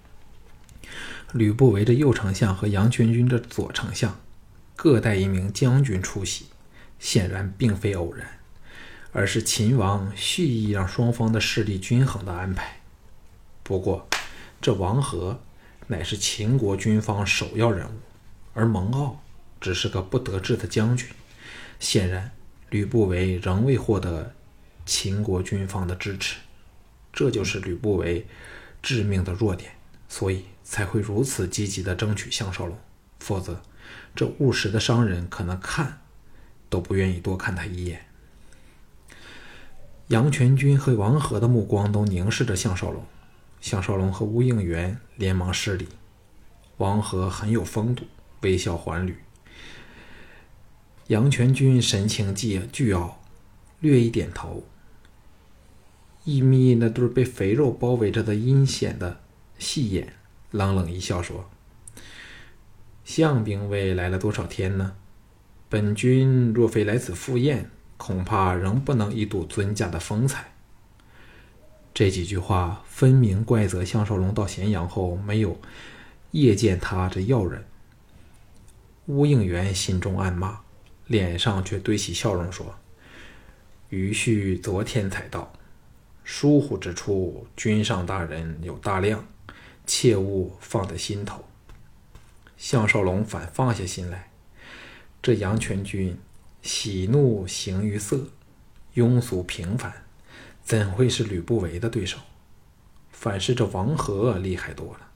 [1.31, 4.19] 吕不韦的右丞相和杨全军的左丞相
[4.75, 6.47] 各带一名将军出席，
[6.99, 8.40] 显然并非偶然，
[9.11, 12.81] 而是秦王蓄意让双方的势力均衡的安排。
[13.63, 14.07] 不过，
[14.61, 15.39] 这王和
[15.87, 17.91] 乃是秦国军方首要人物。
[18.53, 19.15] 而蒙骜
[19.61, 21.07] 只是个不得志的将军，
[21.79, 22.31] 显然
[22.69, 24.33] 吕不韦仍未获得
[24.85, 26.35] 秦国军方的支持，
[27.13, 28.27] 这就是吕不韦
[28.81, 29.71] 致命的弱点，
[30.09, 32.77] 所以才会如此积极地争取项少龙。
[33.19, 33.61] 否则，
[34.13, 36.01] 这务实的商人可能看
[36.69, 38.05] 都不愿意多看他一眼。
[40.11, 43.01] 杨全军和王和的目光都凝视着项少龙，
[43.61, 45.87] 项少龙和乌应元连忙施礼，
[46.75, 48.03] 王和很有风度。
[48.41, 49.13] 微笑还礼，
[51.07, 53.21] 杨全军神情既倨傲，
[53.79, 54.63] 略一点头，
[56.25, 59.21] 一眯那对被肥肉包围着的阴险的
[59.59, 60.15] 细眼，
[60.49, 61.49] 冷冷一笑说
[63.05, 64.93] ：“项兵卫来了多少天呢？
[65.69, 67.69] 本君若非来此赴宴，
[68.01, 70.53] 恐怕仍不能一睹尊驾的风采。”
[71.93, 75.61] 这几句话分明怪责项少龙到咸阳后没有
[76.31, 77.63] 夜见他这要人。
[79.05, 80.61] 乌应元心中暗骂，
[81.05, 82.73] 脸上却堆起笑容说
[83.89, 85.53] ：“余婿昨天才到，
[86.23, 89.23] 疏忽之处，君上大人有大量，
[89.85, 91.45] 切勿放在心头。”
[92.57, 94.31] 项少龙反放下心来，
[95.21, 96.17] 这杨全军
[96.61, 98.27] 喜怒形于色，
[98.95, 100.05] 庸俗平凡，
[100.63, 102.17] 怎会是吕不韦的对手？
[103.11, 105.11] 反是这王和厉害多了。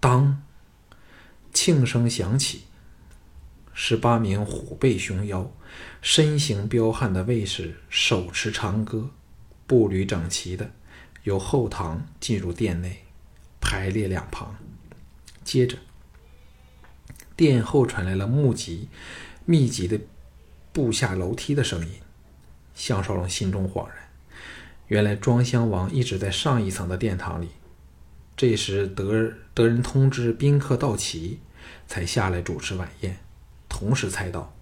[0.00, 0.42] 当。
[1.52, 2.64] 庆声响起，
[3.72, 5.50] 十八名虎背熊腰、
[6.02, 9.08] 身形彪悍的卫士手持长戈，
[9.66, 10.70] 步履整齐的
[11.22, 13.04] 由后堂进入殿内，
[13.58, 14.54] 排列两旁。
[15.44, 15.78] 接着，
[17.34, 18.90] 殿后传来了密集、
[19.46, 19.98] 密集的
[20.72, 21.94] 步下楼梯的声音。
[22.74, 23.96] 项少龙心中恍然，
[24.88, 27.48] 原来庄襄王一直在上一层的殿堂里。
[28.36, 31.40] 这时得得人通知宾客到齐。
[31.88, 33.16] 才下来主持晚宴，
[33.68, 34.54] 同时猜到，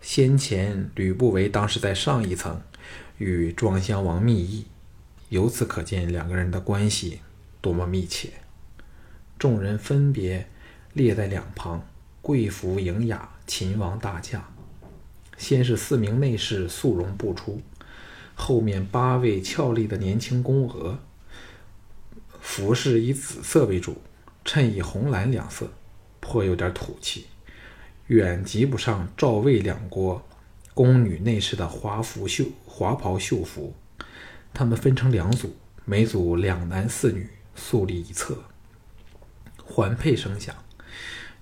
[0.00, 2.60] 先前吕不韦当时在上一层
[3.18, 4.66] 与庄襄王密议，
[5.28, 7.20] 由此可见两个人的关系
[7.60, 8.30] 多么密切。
[9.38, 10.48] 众人分别
[10.92, 11.84] 列在两旁，
[12.22, 14.48] 贵服迎雅，秦王大驾。
[15.36, 17.60] 先是四名内侍肃容不出，
[18.36, 21.00] 后面八位俏丽的年轻宫娥，
[22.40, 24.00] 服饰以紫色为主，
[24.44, 25.68] 衬以红蓝两色。
[26.20, 27.26] 颇有点土气，
[28.06, 30.24] 远及不上赵魏两国
[30.72, 33.74] 宫女内侍的华服绣华袍绣服。
[34.54, 38.44] 他们分成两组，每组两男四女，肃立一侧。
[39.64, 40.54] 环佩声响，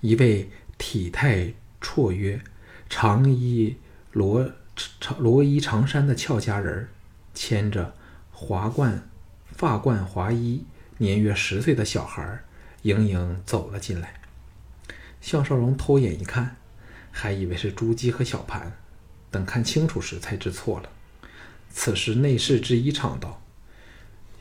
[0.01, 2.41] 一位体态绰约、
[2.89, 3.77] 长衣
[4.11, 4.51] 罗
[4.99, 6.87] 长罗衣长衫的俏佳人，
[7.33, 7.93] 牵着
[8.31, 9.07] 华冠
[9.51, 10.63] 发冠华衣、
[10.97, 12.39] 年约十岁的小孩，
[12.83, 14.21] 盈盈走了进来。
[15.21, 16.55] 项少龙偷眼一看，
[17.11, 18.77] 还以为是朱姬和小盘，
[19.29, 20.89] 等看清楚时才知错了。
[21.69, 23.41] 此时内侍之一唱道：“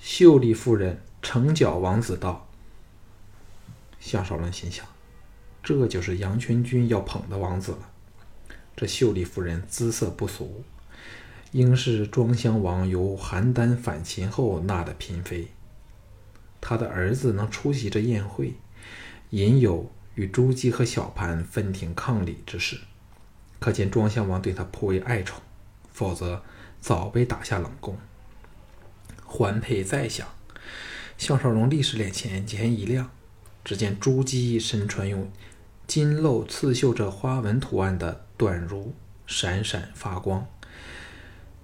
[0.01, 2.49] 秀丽夫人，成角王子到。”
[4.01, 4.87] 项少龙心想：
[5.69, 7.91] 这就是杨全军要捧的王子了。
[8.75, 10.65] 这秀丽夫人姿色不俗，
[11.53, 15.49] 应是庄襄王由邯郸反秦后纳的嫔妃。
[16.59, 18.55] 他的儿子能出席这宴会，
[19.29, 22.79] 隐有与朱姬和小盘分庭抗礼之事，
[23.59, 25.43] 可见庄襄王对他颇为爱宠，
[25.93, 26.43] 否则
[26.81, 27.99] 早被打下冷宫。
[29.23, 30.27] 环佩再想，
[31.19, 33.11] 项少龙立时脸前眼前一亮，
[33.63, 35.31] 只见朱姬身穿用
[35.89, 38.93] 金镂刺绣着花纹图案的短襦，
[39.27, 40.47] 闪闪发光，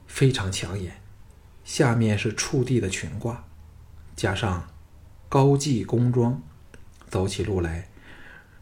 [0.07, 1.03] 非常抢眼。
[1.63, 3.37] 下面是触地的裙褂，
[4.17, 4.67] 加上
[5.29, 6.43] 高髻宫装，
[7.11, 7.91] 走起路来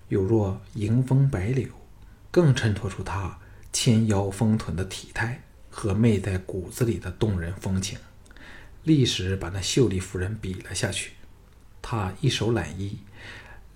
[0.08, 1.68] 有若迎风摆柳，
[2.32, 3.38] 更衬托出她
[3.72, 7.96] 纤腰丰臀的体态和媚在骨子里的动人风情。
[8.82, 11.12] 立时把那秀丽夫人比了下去。
[11.80, 12.98] 她一手揽衣，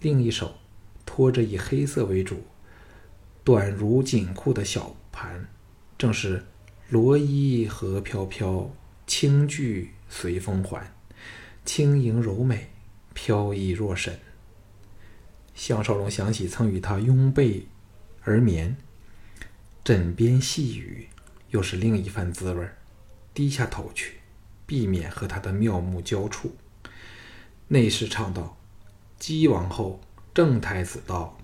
[0.00, 0.56] 另一手
[1.06, 2.44] 托着以黑色为主、
[3.42, 5.48] 短如紧裤的小盘，
[5.96, 6.44] 正是
[6.90, 8.70] 罗衣何飘飘，
[9.06, 10.92] 轻裾随风还，
[11.64, 12.68] 轻盈柔美，
[13.14, 14.18] 飘逸若神。
[15.54, 17.66] 项少龙想起曾与她拥被
[18.20, 18.76] 而眠，
[19.82, 21.08] 枕边细语，
[21.48, 22.68] 又是另一番滋味
[23.32, 24.16] 低下头去。
[24.68, 26.56] 避免和他的妙目交触。
[27.68, 28.58] 内侍唱道
[29.16, 30.00] ：“姬王后，
[30.36, 31.38] 郑太子道。”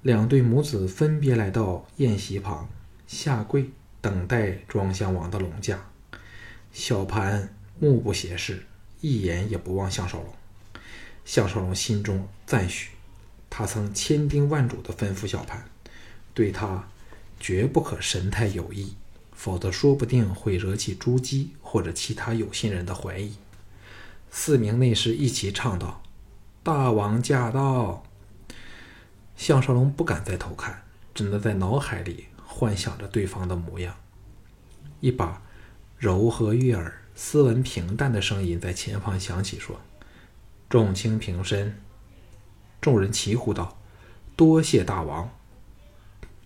[0.00, 2.66] 两对母子分别来到宴席旁，
[3.06, 3.70] 下跪
[4.00, 5.78] 等待庄襄王的龙驾。
[6.72, 8.64] 小盘目不斜视，
[9.02, 10.34] 一眼也不望项少龙。
[11.26, 12.92] 项少龙心中赞许，
[13.50, 15.62] 他曾千叮万嘱地吩咐小盘，
[16.32, 16.88] 对他
[17.38, 18.94] 绝不可神态有异。
[19.32, 23.34] 否则，说不定会惹起朱姬或者其他有心人的怀疑。
[24.30, 26.02] 四名内侍一起唱道
[26.62, 28.02] ：“大王驾到！”
[29.36, 30.82] 项少龙不敢再偷看，
[31.14, 33.96] 只能在脑海里幻想着对方的模样。
[35.00, 35.42] 一把
[35.96, 39.80] 柔和悦耳、斯文平淡的声音在前方响起，说
[40.68, 41.80] ：“众卿平身。”
[42.80, 43.78] 众人齐呼道
[44.36, 45.30] ：“多谢大王！”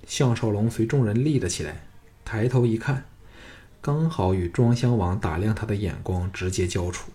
[0.06, 1.86] 项少龙随众人立了起来。
[2.24, 3.04] 抬头一看，
[3.80, 7.10] 刚好与庄襄王打量他的眼光直接交触。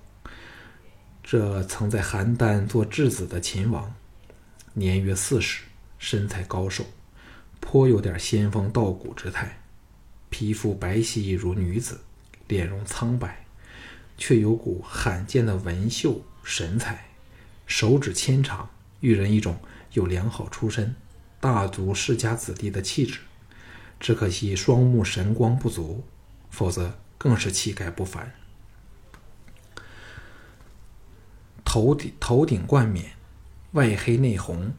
[1.31, 3.93] 这曾在邯郸做质子的秦王，
[4.73, 5.61] 年约四十，
[5.99, 6.83] 身材高瘦，
[7.59, 9.59] 颇有点仙风道骨之态，
[10.31, 11.99] 皮肤白皙如女子，
[12.47, 13.45] 脸容苍白，
[14.17, 17.05] 却有股罕见的文秀神采，
[17.67, 18.67] 手指纤长，
[19.01, 19.55] 予人一种
[19.93, 20.95] 有良好出身、
[21.39, 23.19] 大族世家子弟的气质。
[23.99, 26.03] 只可惜双目神光不足，
[26.49, 28.33] 否则更是气概不凡。
[31.71, 33.11] 头顶头顶冠冕，
[33.73, 34.73] 外黑内红，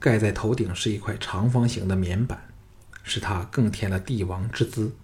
[0.00, 2.48] 盖在头顶是一块长方形的棉板，
[3.04, 4.96] 使他更添了帝王之姿。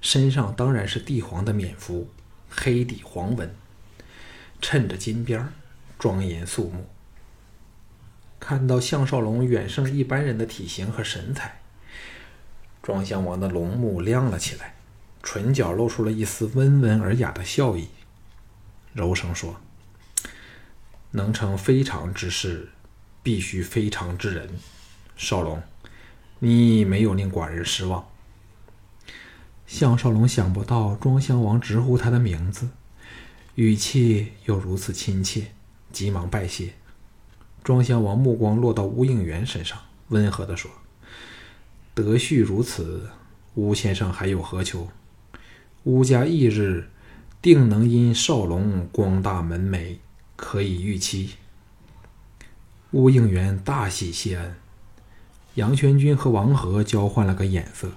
[0.00, 2.08] 身上当然是帝皇的冕服，
[2.50, 3.54] 黑底黄纹，
[4.60, 5.48] 衬着金边
[5.96, 6.88] 庄严肃穆。
[8.40, 11.60] 看到项少龙远胜一般人的体型和神采。
[12.82, 14.74] 庄襄王的龙目亮了起来，
[15.22, 17.90] 唇角露出了一丝温文尔雅的笑意，
[18.92, 19.54] 柔声说
[21.16, 22.68] ：“能成非常之事，
[23.22, 24.50] 必须非常之人。
[25.16, 25.62] 少龙，
[26.40, 28.04] 你没有令寡人失望。”
[29.64, 32.68] 项少龙想不到庄襄王直呼他的名字，
[33.54, 35.52] 语气又如此亲切，
[35.92, 36.74] 急忙拜谢。
[37.62, 40.68] 庄襄王目光落到乌应元身上，温和地说。
[41.94, 43.08] 德序如此，
[43.54, 44.88] 乌先生还有何求？
[45.84, 46.90] 乌家翌日
[47.40, 49.98] 定能因少龙光大门楣，
[50.36, 51.34] 可以预期。
[52.92, 54.54] 乌应元大喜谢恩，
[55.54, 57.92] 杨全军和王和交换了个眼色，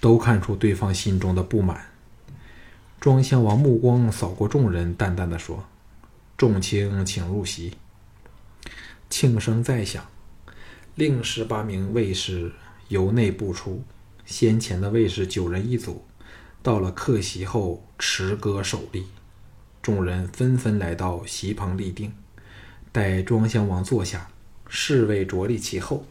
[0.00, 1.86] 都看出对方心中的不满。
[3.00, 5.64] 庄襄王目光扫过众人，淡淡的说
[6.36, 7.74] ：“众卿请入席。”
[9.10, 10.06] 庆声再响，
[10.94, 12.52] 另十八名卫士。
[12.88, 13.84] 由内不出，
[14.26, 16.04] 先前的卫士九人一组，
[16.60, 19.06] 到了客席后持戈守立，
[19.82, 22.12] 众人纷纷来到席旁立定，
[22.92, 24.30] 待庄襄王坐下，
[24.68, 26.06] 侍卫着立其后，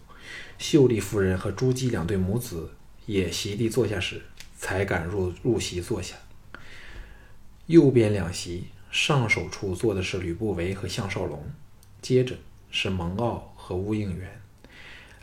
[0.58, 2.72] 秀丽夫人和朱姬两对母子
[3.06, 4.22] 也席地坐下时，
[4.58, 6.16] 才敢入入席坐下。
[7.68, 11.52] 右边两席上首处坐的是吕不韦和项少龙，
[12.02, 12.36] 接着
[12.72, 14.42] 是蒙骜和乌应元。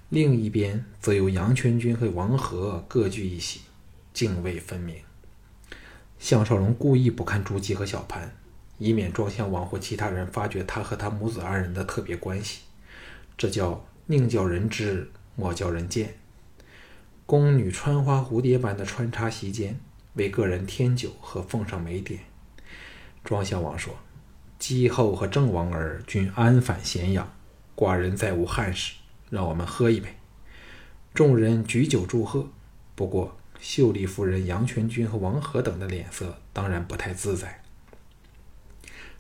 [0.08, 3.62] 另一边则有杨全军和王和各据一席，
[4.14, 4.94] 泾渭分明。
[6.18, 8.34] 项少龙故意不看朱姬和小盘，
[8.78, 12.62] 以免庄襄王或其他人发觉他和他母子二人的特别关系。
[13.36, 16.14] 这叫宁叫人知，莫叫人见。
[17.26, 19.78] 宫女穿花蝴蝶般的穿插席间，
[20.14, 22.20] 为个人添酒和奉上美点。
[23.22, 23.94] 庄襄王说
[24.58, 27.30] ：“姬后和郑王儿均安返咸阳，
[27.74, 28.94] 寡人再无憾事，
[29.28, 30.08] 让我们喝一杯。”
[31.12, 32.48] 众人举酒祝贺。
[32.94, 37.62] 不过，秀丽夫人杨全军和王和等的脸色当然不太自在。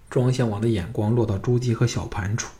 [0.08, 2.54] 庄襄王的眼光落到朱姬和小盘处，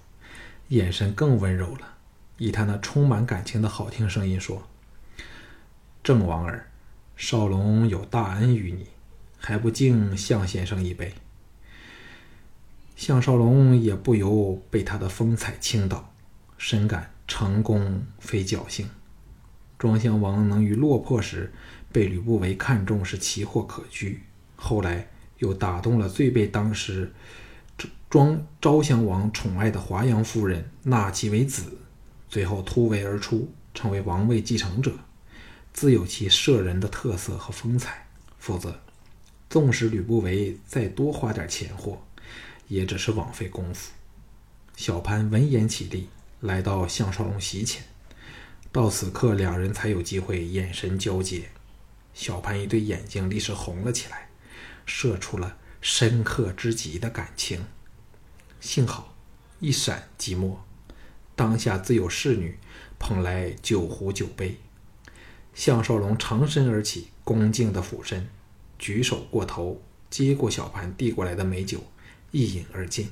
[0.69, 1.95] 眼神更温柔了，
[2.39, 4.67] 以他那充满感情的好听声音说
[6.03, 6.69] ：“郑王儿，
[7.17, 8.89] 少龙有大恩于你，
[9.39, 11.15] 还不敬向先生一杯？”
[12.97, 16.13] 项少龙也不由被他的风采倾倒，
[16.59, 18.89] 深感成功非侥幸。
[19.79, 21.53] 庄襄王能于落魄时
[21.93, 24.23] 被吕不韦看中是奇货可居，
[24.57, 25.09] 后来
[25.39, 27.13] 又打动了最被当时
[28.09, 31.65] 庄昭襄王宠爱的华阳夫人，纳其为子，
[32.29, 34.93] 最后突围而出，成为王位继承者，
[35.73, 38.07] 自有其摄人的特色和风采。
[38.39, 38.81] 否则，
[39.51, 42.01] 纵使吕不韦再多花点钱货，
[42.69, 43.91] 也只是枉费功夫。
[44.77, 46.09] 小潘闻言起立，
[46.41, 47.85] 来到项少龙席前。
[48.77, 51.49] 到此刻，两人才有机会眼神交接。
[52.13, 54.29] 小潘一对眼睛立时红了起来，
[54.85, 57.65] 射出了深刻之极的感情。
[58.61, 59.15] 幸好
[59.61, 60.61] 一闪即没，
[61.35, 62.59] 当下自有侍女
[62.99, 64.61] 捧来酒壶酒杯。
[65.55, 68.29] 项少龙长身而起，恭敬的俯身，
[68.79, 71.83] 举手过头，接过小潘递过来的美酒，
[72.31, 73.11] 一饮而尽。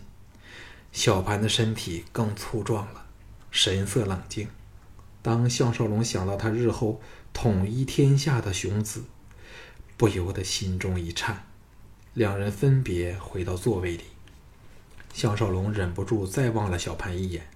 [0.93, 3.07] 小潘的身体更粗壮了，
[3.51, 4.47] 神色冷静。
[5.25, 7.01] 当项少龙想到他日后
[7.33, 9.05] 统一天下的雄姿，
[9.97, 11.47] 不由得心中一颤。
[12.13, 14.05] 两人分别回到座位里，
[15.15, 17.47] 项少龙忍不住再望了小潘一眼，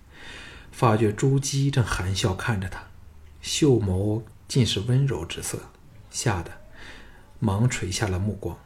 [0.72, 2.84] 发觉朱姬正含笑看着他，
[3.42, 5.58] 秀眸尽是温柔之色，
[6.10, 6.50] 吓得
[7.38, 8.56] 忙垂下了目光。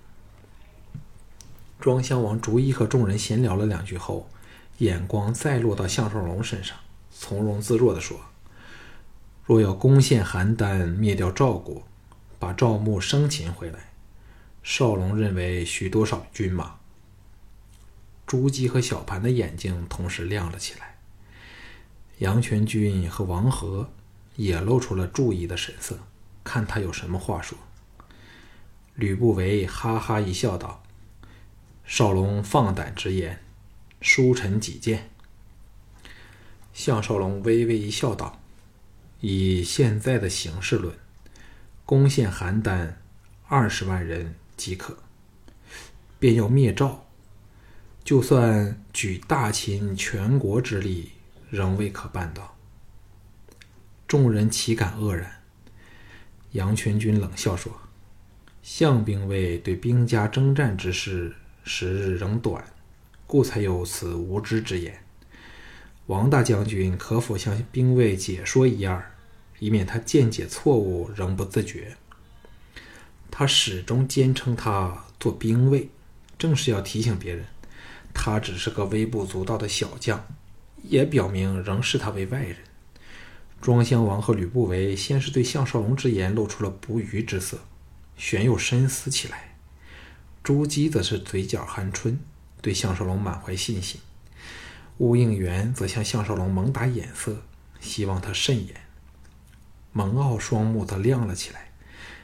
[1.81, 4.31] 庄襄王逐一和众人闲聊了两句后，
[4.79, 6.77] 眼光再落到项少龙身上，
[7.11, 8.21] 从容自若地说。
[9.45, 11.83] 若要攻陷邯郸，灭掉赵国，
[12.39, 13.91] 把赵牧生擒回来，
[14.63, 16.77] 少龙认为需多少军马？
[18.25, 20.97] 朱姬和小盘的眼睛同时亮了起来，
[22.19, 23.91] 杨全军和王和
[24.37, 25.99] 也露出了注意的神色，
[26.45, 27.59] 看他有什么话说。
[28.95, 30.83] 吕不韦哈哈一笑，道
[31.85, 33.43] ：“少龙放胆直言，
[34.01, 35.11] 书臣己见？”
[36.73, 38.42] 项少龙微微一笑，道。
[39.25, 40.93] 以现在的形势论，
[41.87, 42.95] 攻陷邯郸，
[43.47, 44.99] 二十万人即可。
[46.19, 47.07] 便要灭赵，
[48.03, 51.13] 就算举大秦全国之力，
[51.51, 52.57] 仍未可办到。
[54.09, 55.31] 众人岂敢愕然？
[56.51, 57.73] 杨全军冷笑说
[58.61, 62.65] ：“项兵卫对兵家征战之事，时日仍短，
[63.29, 65.01] 故才有此无知之言。
[66.07, 69.11] 王大将军可否向兵卫解说一二？”
[69.63, 71.97] 以免他见解错误，仍不自觉。
[73.31, 75.89] 他始终坚称他做兵卫，
[76.37, 77.47] 正是要提醒别人，
[78.13, 80.27] 他只是个微不足道的小将，
[80.83, 82.57] 也表明仍视他为外人。
[83.61, 87.61] 庄襄王和吕不韦先是对项少龙之言露出了不愉之色，
[88.17, 89.55] 旋又深思起来。
[90.43, 92.19] 朱姬则是嘴角含春，
[92.61, 94.01] 对项少龙满怀信心。
[94.99, 97.45] 乌应元则向项少龙猛打眼色，
[97.79, 98.82] 希望他慎言。
[99.93, 101.71] 蒙奥双目则亮了起来，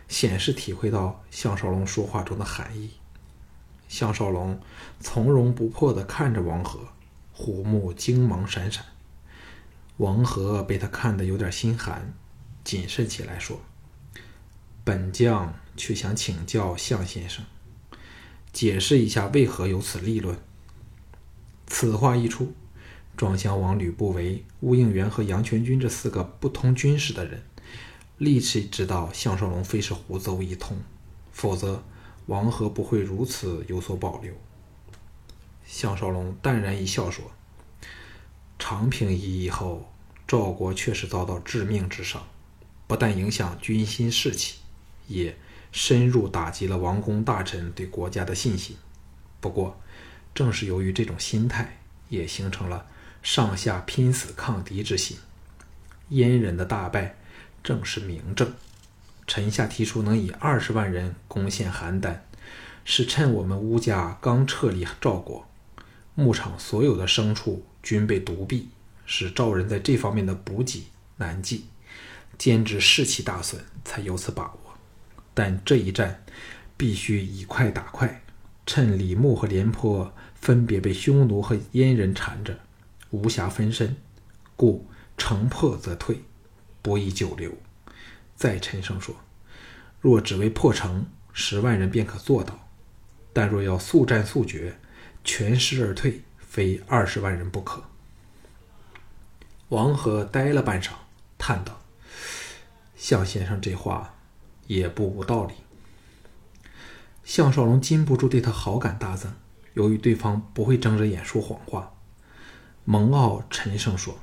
[0.09, 2.93] 显示体会到项少龙说话中的含义。
[3.89, 4.61] 项少龙
[5.01, 6.81] 从容不迫地看着王和，
[7.33, 8.85] 虎目精芒闪闪。
[9.99, 12.15] 王和被他看得有点心寒，
[12.65, 13.61] 谨慎起来说
[14.85, 17.45] ：“本将却想请教项先生，
[18.53, 20.39] 解释一下为何有此立论。”
[21.67, 22.55] 此话一出，
[23.17, 27.43] 庄襄王吕不韦、乌应元和杨全军这四个不通军事的人。
[28.19, 30.77] 立即知道项少龙非是胡诌一通，
[31.31, 31.85] 否则
[32.27, 34.35] 王和不会如此有所保留。
[35.65, 37.31] 项少龙淡然一笑说
[38.59, 39.93] ：“长平一役后，
[40.27, 42.27] 赵国确实遭到致命之伤，
[42.89, 44.59] 不但影响军心士气，
[45.07, 45.39] 也
[45.71, 48.77] 深入打击了王公大臣对国家的信心。
[49.41, 49.81] 不过，
[50.35, 52.85] 正是由于这种心态，也形成了
[53.23, 55.17] 上下拼死抗敌之心。
[56.09, 57.15] 燕人的大败。”
[57.63, 58.53] 正是明证。
[59.27, 62.17] 臣下提出能以二十万人攻陷邯郸，
[62.85, 65.47] 是趁我们乌家刚撤离赵国，
[66.15, 68.65] 牧场所有的牲畜均被毒毙，
[69.05, 70.87] 使赵人在这方面的补给
[71.19, 71.67] 难继，
[72.39, 74.79] 兼之士气大损，才有此把握。
[75.35, 76.25] 但这一战
[76.77, 78.23] 必须以快打快，
[78.65, 82.59] 趁李牧和廉颇分别被匈奴和燕人缠着，
[83.11, 83.95] 无暇分身，
[84.57, 84.87] 故
[85.19, 86.23] 城破则退，
[86.83, 87.53] 不宜久留。
[88.35, 89.17] 再陈胜说
[90.01, 92.55] ：“若只为破城，十万人便可做到；
[93.33, 94.79] 但若要速战速决，
[95.25, 97.85] 全师而退，非二十万人不可。”
[99.71, 100.93] 王和呆了半晌，
[101.37, 101.81] 叹道
[102.97, 104.15] ：“向先生这话
[104.67, 105.55] 也不无道理。”
[107.25, 109.35] 项少龙禁不住对他好感大增。
[109.75, 111.93] 由于对方不会睁着眼说谎话，
[112.85, 114.19] 蒙骜陈胜说：“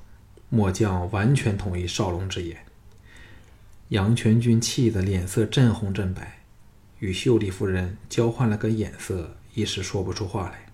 [0.56, 2.58] 末将完全同意少龙之言。”
[3.89, 6.39] 杨全军气得脸色震红震白，
[6.99, 10.66] 与秀丽夫人交换了个眼色，一时说不出话来。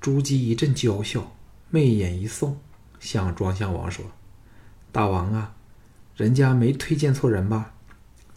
[0.00, 1.32] 朱姬一阵娇笑，
[1.70, 2.58] 媚眼一送，
[2.98, 4.04] 向庄襄王说
[4.90, 5.54] ：“大王啊，
[6.16, 7.74] 人家没推荐错人吧？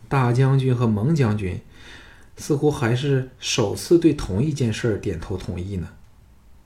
[0.08, 1.60] 大将军和蒙将军。”
[2.38, 5.88] 似乎还是首次对同一件事点头同意呢。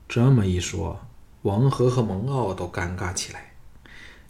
[0.08, 1.00] 这么一说，
[1.44, 3.49] 王和和蒙骜都尴尬起来。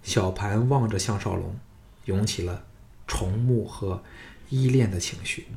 [0.04, 1.60] 小盘望着项少龙，
[2.06, 2.66] 涌起了
[3.06, 4.04] 崇慕和
[4.50, 5.47] 依恋的情绪。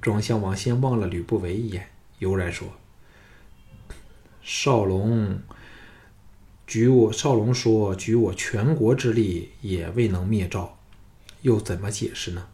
[0.00, 1.88] 庄襄王先望了吕不韦一眼，
[2.20, 2.68] 悠然说
[4.42, 5.40] ：“少龙
[6.66, 10.78] 举我少龙说举我全国之力也未能灭赵，
[11.42, 12.46] 又怎么解释呢？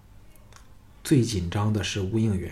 [1.03, 2.51] 最紧张的是吴应元。”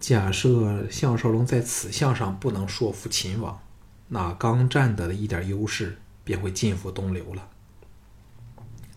[0.00, 3.60] 假设项少龙在此项上不能说服秦王，
[4.08, 7.48] 那刚占得的一点优势便会尽付东流了。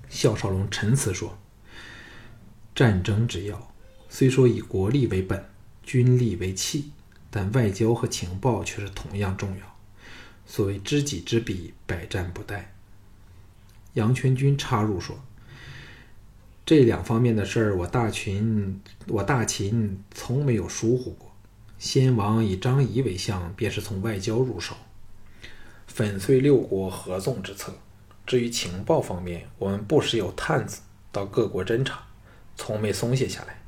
[0.09, 1.37] 项少龙陈词说
[2.75, 3.73] ：“战争之要，
[4.09, 5.45] 虽说以国力为本，
[5.83, 6.91] 军力为器，
[7.29, 9.77] 但外交和情报却是同样重要。
[10.45, 12.63] 所谓知己知彼，百战不殆。”
[13.93, 15.19] 杨全军插入说。
[16.65, 21.31] 这两方面的事儿，我大秦，我大秦从没有疏忽过。
[21.79, 24.75] 先王以张仪为相，便是从外交入手，
[25.87, 27.73] 粉碎六国合纵之策。
[28.27, 30.81] 至于情报方面，我们不时有探子
[31.13, 32.03] 到各国侦查，
[32.57, 33.63] 从没松懈下来。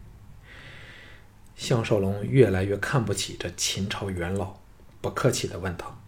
[1.56, 4.58] 项少龙越来越看不起这秦朝元老，
[5.00, 6.02] 不客气地问道：“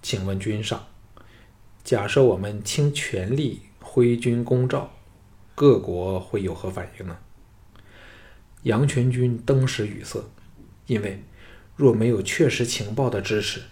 [0.00, 0.86] 请问君上，
[1.82, 4.92] 假设我们倾全力挥军攻赵？”
[5.56, 7.18] 各国会有何反应呢？
[8.62, 10.24] 杨全军登时语塞，
[10.86, 11.24] 因为
[11.74, 13.62] 若没有确实情报的支持，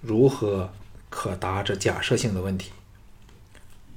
[0.00, 0.72] 如何
[1.08, 2.72] 可答这假设性的问题？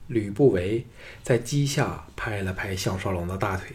[0.07, 0.85] 吕不韦
[1.21, 3.67] 在机下拍了拍项少龙的大腿，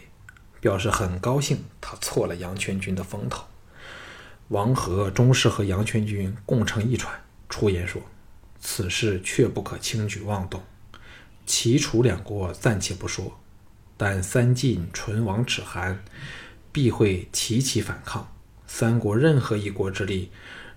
[0.60, 3.44] 表示很高兴他错了杨全军的风头。
[4.48, 7.14] 王和终是和杨全军共乘一船，
[7.48, 8.02] 出言说
[8.60, 10.62] ：“此事却不可轻举妄动。”
[11.46, 13.40] 齐楚两国暂且不说，
[13.96, 16.02] 但三晋唇亡齿寒，
[16.70, 18.32] 必会齐齐反抗。
[18.66, 20.30] 三国任何一国之力，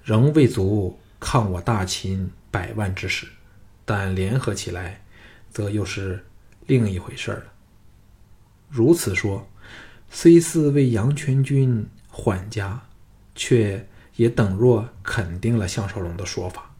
[0.03, 3.27] 仍未足抗我大秦百万之师，
[3.85, 5.01] 但联合起来，
[5.55, 6.21] 则又是
[6.67, 7.45] 另一回事了。
[8.67, 9.47] 如此说，
[10.11, 12.83] 虽似为杨全军缓家，
[13.35, 13.87] 却
[14.17, 16.75] 也等若肯定了项少龙的说法。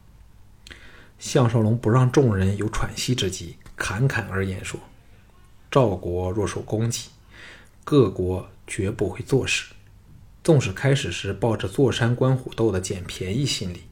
[1.18, 3.56] 项少龙不让众人有喘息之机。
[3.76, 4.78] 侃侃而言说
[5.70, 7.08] ：“赵国若受攻击，
[7.82, 9.72] 各国绝不会坐视。
[10.44, 13.84] 纵使开始时抱着坐山观虎斗的捡便宜心理，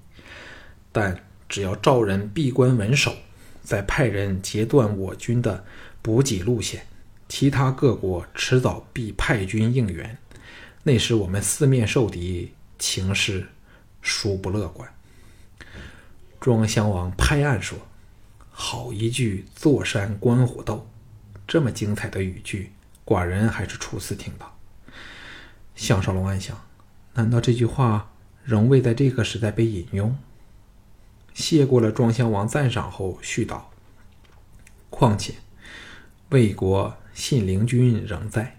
[0.92, 3.14] 但只要赵人闭关稳守，
[3.64, 5.64] 再派人截断我军的
[6.00, 6.86] 补给路线，
[7.28, 10.16] 其他各国迟早必派军应援。
[10.84, 13.48] 那时我们四面受敌，情势
[14.02, 14.88] 殊不乐观。”
[16.38, 17.76] 庄襄王拍案说。
[18.56, 20.88] 好一句“坐山观虎斗”，
[21.44, 22.70] 这么精彩的语句，
[23.04, 24.56] 寡人还是初次听到。
[25.74, 26.64] 项少龙暗想：
[27.14, 28.12] 难道这句话
[28.44, 30.16] 仍未在这个时代被引用？
[31.34, 33.70] 谢过了庄襄王赞赏后，续道
[34.88, 35.34] ：“况且
[36.30, 38.56] 魏国信陵君仍在，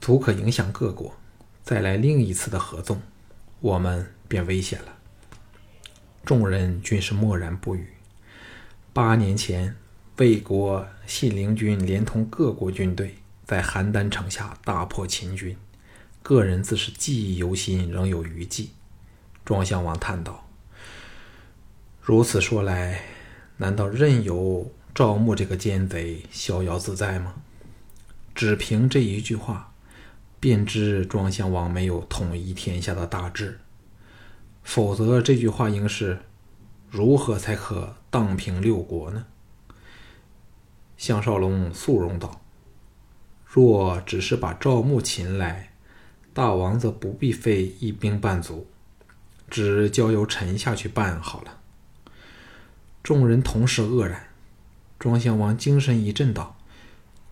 [0.00, 1.16] 足可影响各国。
[1.64, 3.00] 再来另一次的合纵，
[3.60, 4.96] 我们便危险了。”
[6.22, 7.88] 众人均是默然不语。
[8.92, 9.74] 八年前，
[10.18, 13.16] 魏国信陵君连同各国军队
[13.46, 15.56] 在邯郸城下大破秦军，
[16.22, 18.70] 个人自是记忆犹新，仍有余悸。
[19.44, 20.46] 庄襄王叹道
[22.00, 23.02] ：“如此说来，
[23.58, 27.34] 难道任由赵牧这个奸贼逍遥自在吗？”
[28.34, 29.72] 只凭这一句话，
[30.38, 33.60] 便知庄襄王没有统一天下的大志，
[34.62, 36.18] 否则这句话应是。
[36.90, 39.24] 如何才可荡平六国呢？
[40.96, 42.40] 项少龙肃容道
[43.46, 45.72] ：“若只是把赵牧擒来，
[46.34, 48.66] 大王则不必费一兵半卒。
[49.48, 51.58] 只交由臣下去办好了。”
[53.10, 54.28] 众人同时愕然。
[54.96, 56.56] 庄襄王精神一振，道：“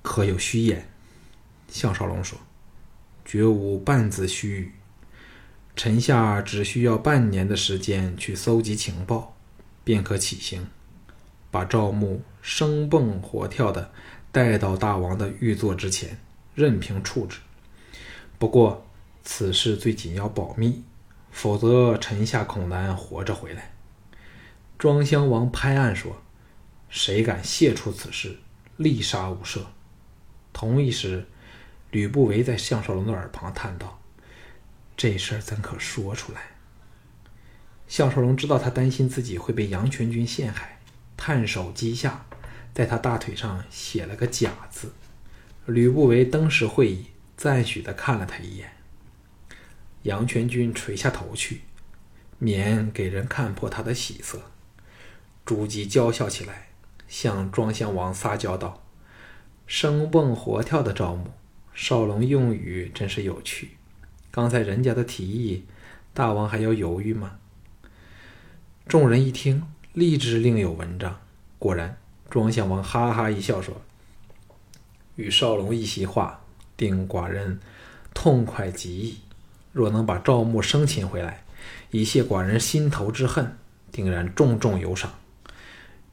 [0.02, 0.88] 可有虚言？”
[1.70, 2.36] 项少龙说
[3.24, 4.72] ：“绝无半字虚语。
[5.76, 9.36] 臣下只需要半年的时间去搜集情报，
[9.84, 10.66] 便可起行，
[11.52, 13.92] 把赵牧生蹦活跳的
[14.32, 16.18] 带到大王的御座之前，
[16.56, 17.38] 任凭处置。
[18.36, 18.84] 不过
[19.22, 20.82] 此事最紧要保密，
[21.30, 23.74] 否则臣下恐难活着回来。”
[24.78, 26.22] 庄襄王拍案说。
[26.90, 28.38] 谁敢泄出此事，
[28.78, 29.60] 立杀无赦。
[30.54, 31.26] 同一时，
[31.90, 34.00] 吕不韦在项少龙的耳旁叹道
[34.96, 36.52] ：“这事儿怎可说出来？”
[37.86, 40.80] 项少龙知道他担心自己会被杨全军陷害，
[41.14, 42.24] 探手击下，
[42.72, 44.92] 在他大腿上写了个“假”字。
[45.66, 48.72] 吕不韦登时会意，赞许的看了他一眼。
[50.04, 51.60] 杨全军垂下头去，
[52.38, 54.40] 免给人看破他的喜色。
[55.48, 56.68] 朱姬娇笑起来。
[57.06, 58.82] 向庄襄王撒娇道
[59.66, 61.24] ：“生蹦活跳的赵牧，
[61.72, 63.70] 少龙用语真是有趣。
[64.30, 65.64] 刚才人家的提议，
[66.12, 67.38] 大王还要犹豫吗？”
[68.86, 69.62] 众人一听，
[69.94, 71.18] 立志另有文章。
[71.58, 71.96] 果然，
[72.28, 73.80] 庄襄王哈哈一笑说
[75.16, 76.44] ：“与少龙一席话，
[76.76, 77.58] 定寡人
[78.12, 79.20] 痛快极矣。
[79.72, 81.42] 若能把赵牧生擒回来，
[81.90, 83.56] 以泄寡人心头之恨，
[83.90, 85.10] 定然重重有赏。”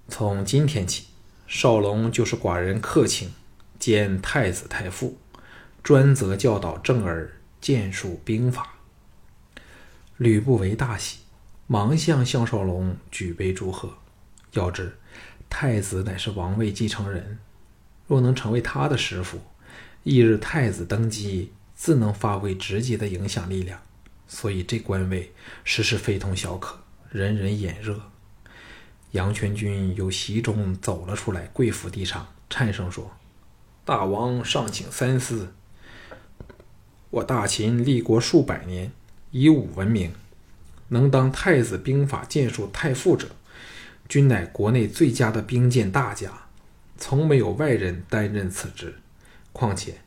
[0.07, 1.05] 从今天起，
[1.47, 3.31] 少龙就是寡人客卿，
[3.79, 5.17] 兼太子太傅，
[5.83, 8.75] 专责教导正儿剑术兵法。
[10.17, 11.19] 吕不韦大喜，
[11.67, 13.97] 忙向项少龙举杯祝贺。
[14.51, 14.97] 要知
[15.49, 17.39] 太子乃是王位继承人，
[18.07, 19.41] 若能成为他的师傅，
[20.03, 23.81] 翌日太子登基，自能发挥直接的影响力量。
[24.27, 25.33] 所以这官位
[25.63, 26.79] 实是非同小可，
[27.09, 27.99] 人人眼热。
[29.15, 33.09] 杨全军由席中走了出来，跪伏地上，颤声说
[33.85, 35.53] ：“大王尚请三思。
[37.09, 38.91] 我大秦立国数百年，
[39.31, 40.11] 以武闻名，
[40.89, 43.29] 能当太子兵法剑术太傅者，
[44.09, 46.29] 均乃国内最佳的兵剑大家，
[46.97, 48.95] 从没有外人担任此职。
[49.53, 50.01] 况且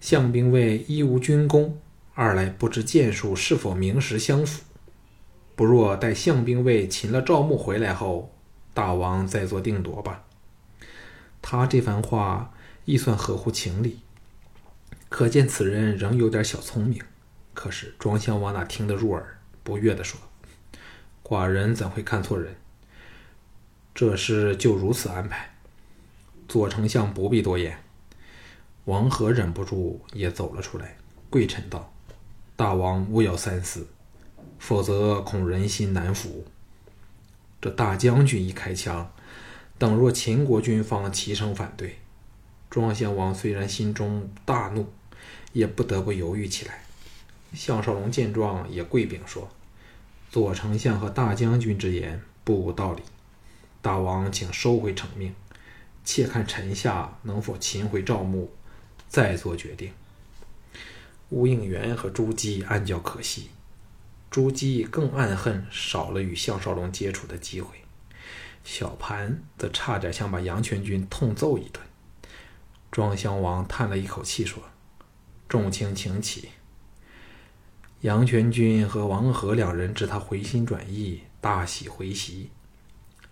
[0.00, 1.78] 相兵卫一无军功，
[2.14, 4.62] 二来不知剑术是否名实相符。
[5.54, 8.32] 不若待相兵卫擒了赵牧回来后。”
[8.76, 10.22] 大王再做定夺吧。
[11.40, 12.52] 他这番话
[12.84, 14.00] 亦算合乎情理，
[15.08, 17.02] 可见此人仍有点小聪明。
[17.54, 20.20] 可是庄襄王哪听得入耳，不悦地说
[21.24, 22.54] ：“寡人怎会看错人？
[23.94, 25.54] 这事就如此安排。
[26.46, 27.78] 左丞相不必多言。”
[28.84, 30.98] 王和忍不住也走了出来，
[31.30, 31.94] 跪臣道
[32.54, 33.86] ：“大王勿要三思，
[34.58, 36.44] 否则恐人心难服。”
[37.60, 39.10] 这大将军一开枪，
[39.78, 41.98] 等若秦国军方齐声反对，
[42.70, 44.86] 庄襄王虽然心中大怒，
[45.52, 46.84] 也不得不犹豫起来。
[47.54, 49.48] 项少龙见状，也跪禀说
[50.30, 53.02] ：“左丞相和大将军之言不无道理，
[53.80, 55.34] 大王请收回成命，
[56.04, 58.52] 且看臣下能否擒回赵牧，
[59.08, 59.92] 再做决定。”
[61.30, 63.48] 吴应元和朱姬暗叫可惜。
[64.30, 67.84] 朱姬更暗恨少了与项少龙接触的机会，
[68.64, 71.80] 小盘则差点想把杨全军痛揍一顿。
[72.90, 74.62] 庄襄王叹了一口气说
[75.48, 76.50] ：“众卿请起。”
[78.02, 82.50] 杨全军和王和两人知他回心转意，大喜回席。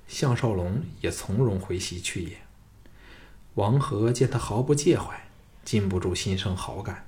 [0.06, 2.38] 项少龙也从容回席去也。
[3.54, 5.28] 王和见他毫不介怀，
[5.64, 7.06] 禁不住心生好感。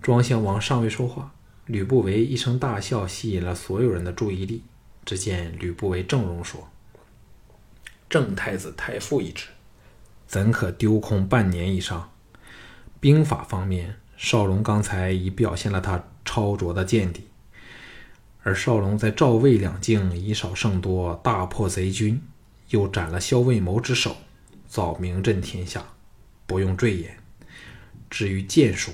[0.00, 1.34] 庄襄王尚未说话。
[1.66, 4.62] 吕不韦一声大笑，吸引了所有人的注意力。
[5.04, 6.68] 只见吕不韦正容说
[8.10, 9.46] ：“正太子太傅一职，
[10.26, 12.10] 怎可丢空半年以上？
[12.98, 17.28] 兵法方面，少龙刚才已表现了他超卓的见地。
[18.42, 22.20] 而少龙在赵魏两境以少胜多，大破贼军，
[22.70, 24.16] 又斩了萧卫谋之首，
[24.66, 25.84] 早名震天下，
[26.46, 27.16] 不用赘言。
[28.10, 28.92] 至于剑术，”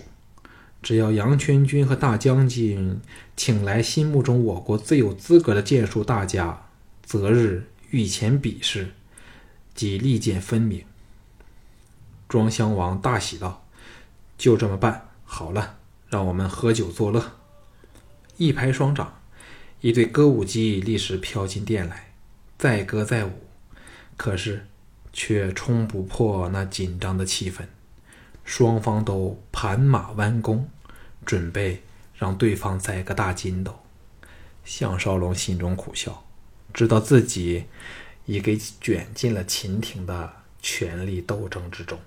[0.82, 3.00] 只要杨全军和大将军
[3.36, 6.66] 请来心目中我国最有资格的剑术大家，
[7.04, 8.88] 择日御前比试，
[9.74, 10.84] 即利剑分明。
[12.28, 13.64] 庄襄王大喜道
[14.36, 15.76] ：“就这么办，好了，
[16.08, 17.32] 让我们喝酒作乐。”
[18.36, 19.20] 一拍双掌，
[19.82, 22.12] 一对歌舞伎立时飘进殿来，
[22.58, 23.30] 载歌载舞，
[24.16, 24.66] 可是
[25.12, 27.66] 却冲不破那紧张的气氛。
[28.44, 30.68] 双方都盘马弯弓，
[31.24, 31.82] 准备
[32.14, 33.78] 让对方栽个大筋斗。
[34.64, 36.24] 项少龙心中苦笑，
[36.72, 37.64] 知道自己
[38.26, 41.98] 已给卷进了秦庭的权力斗争之中。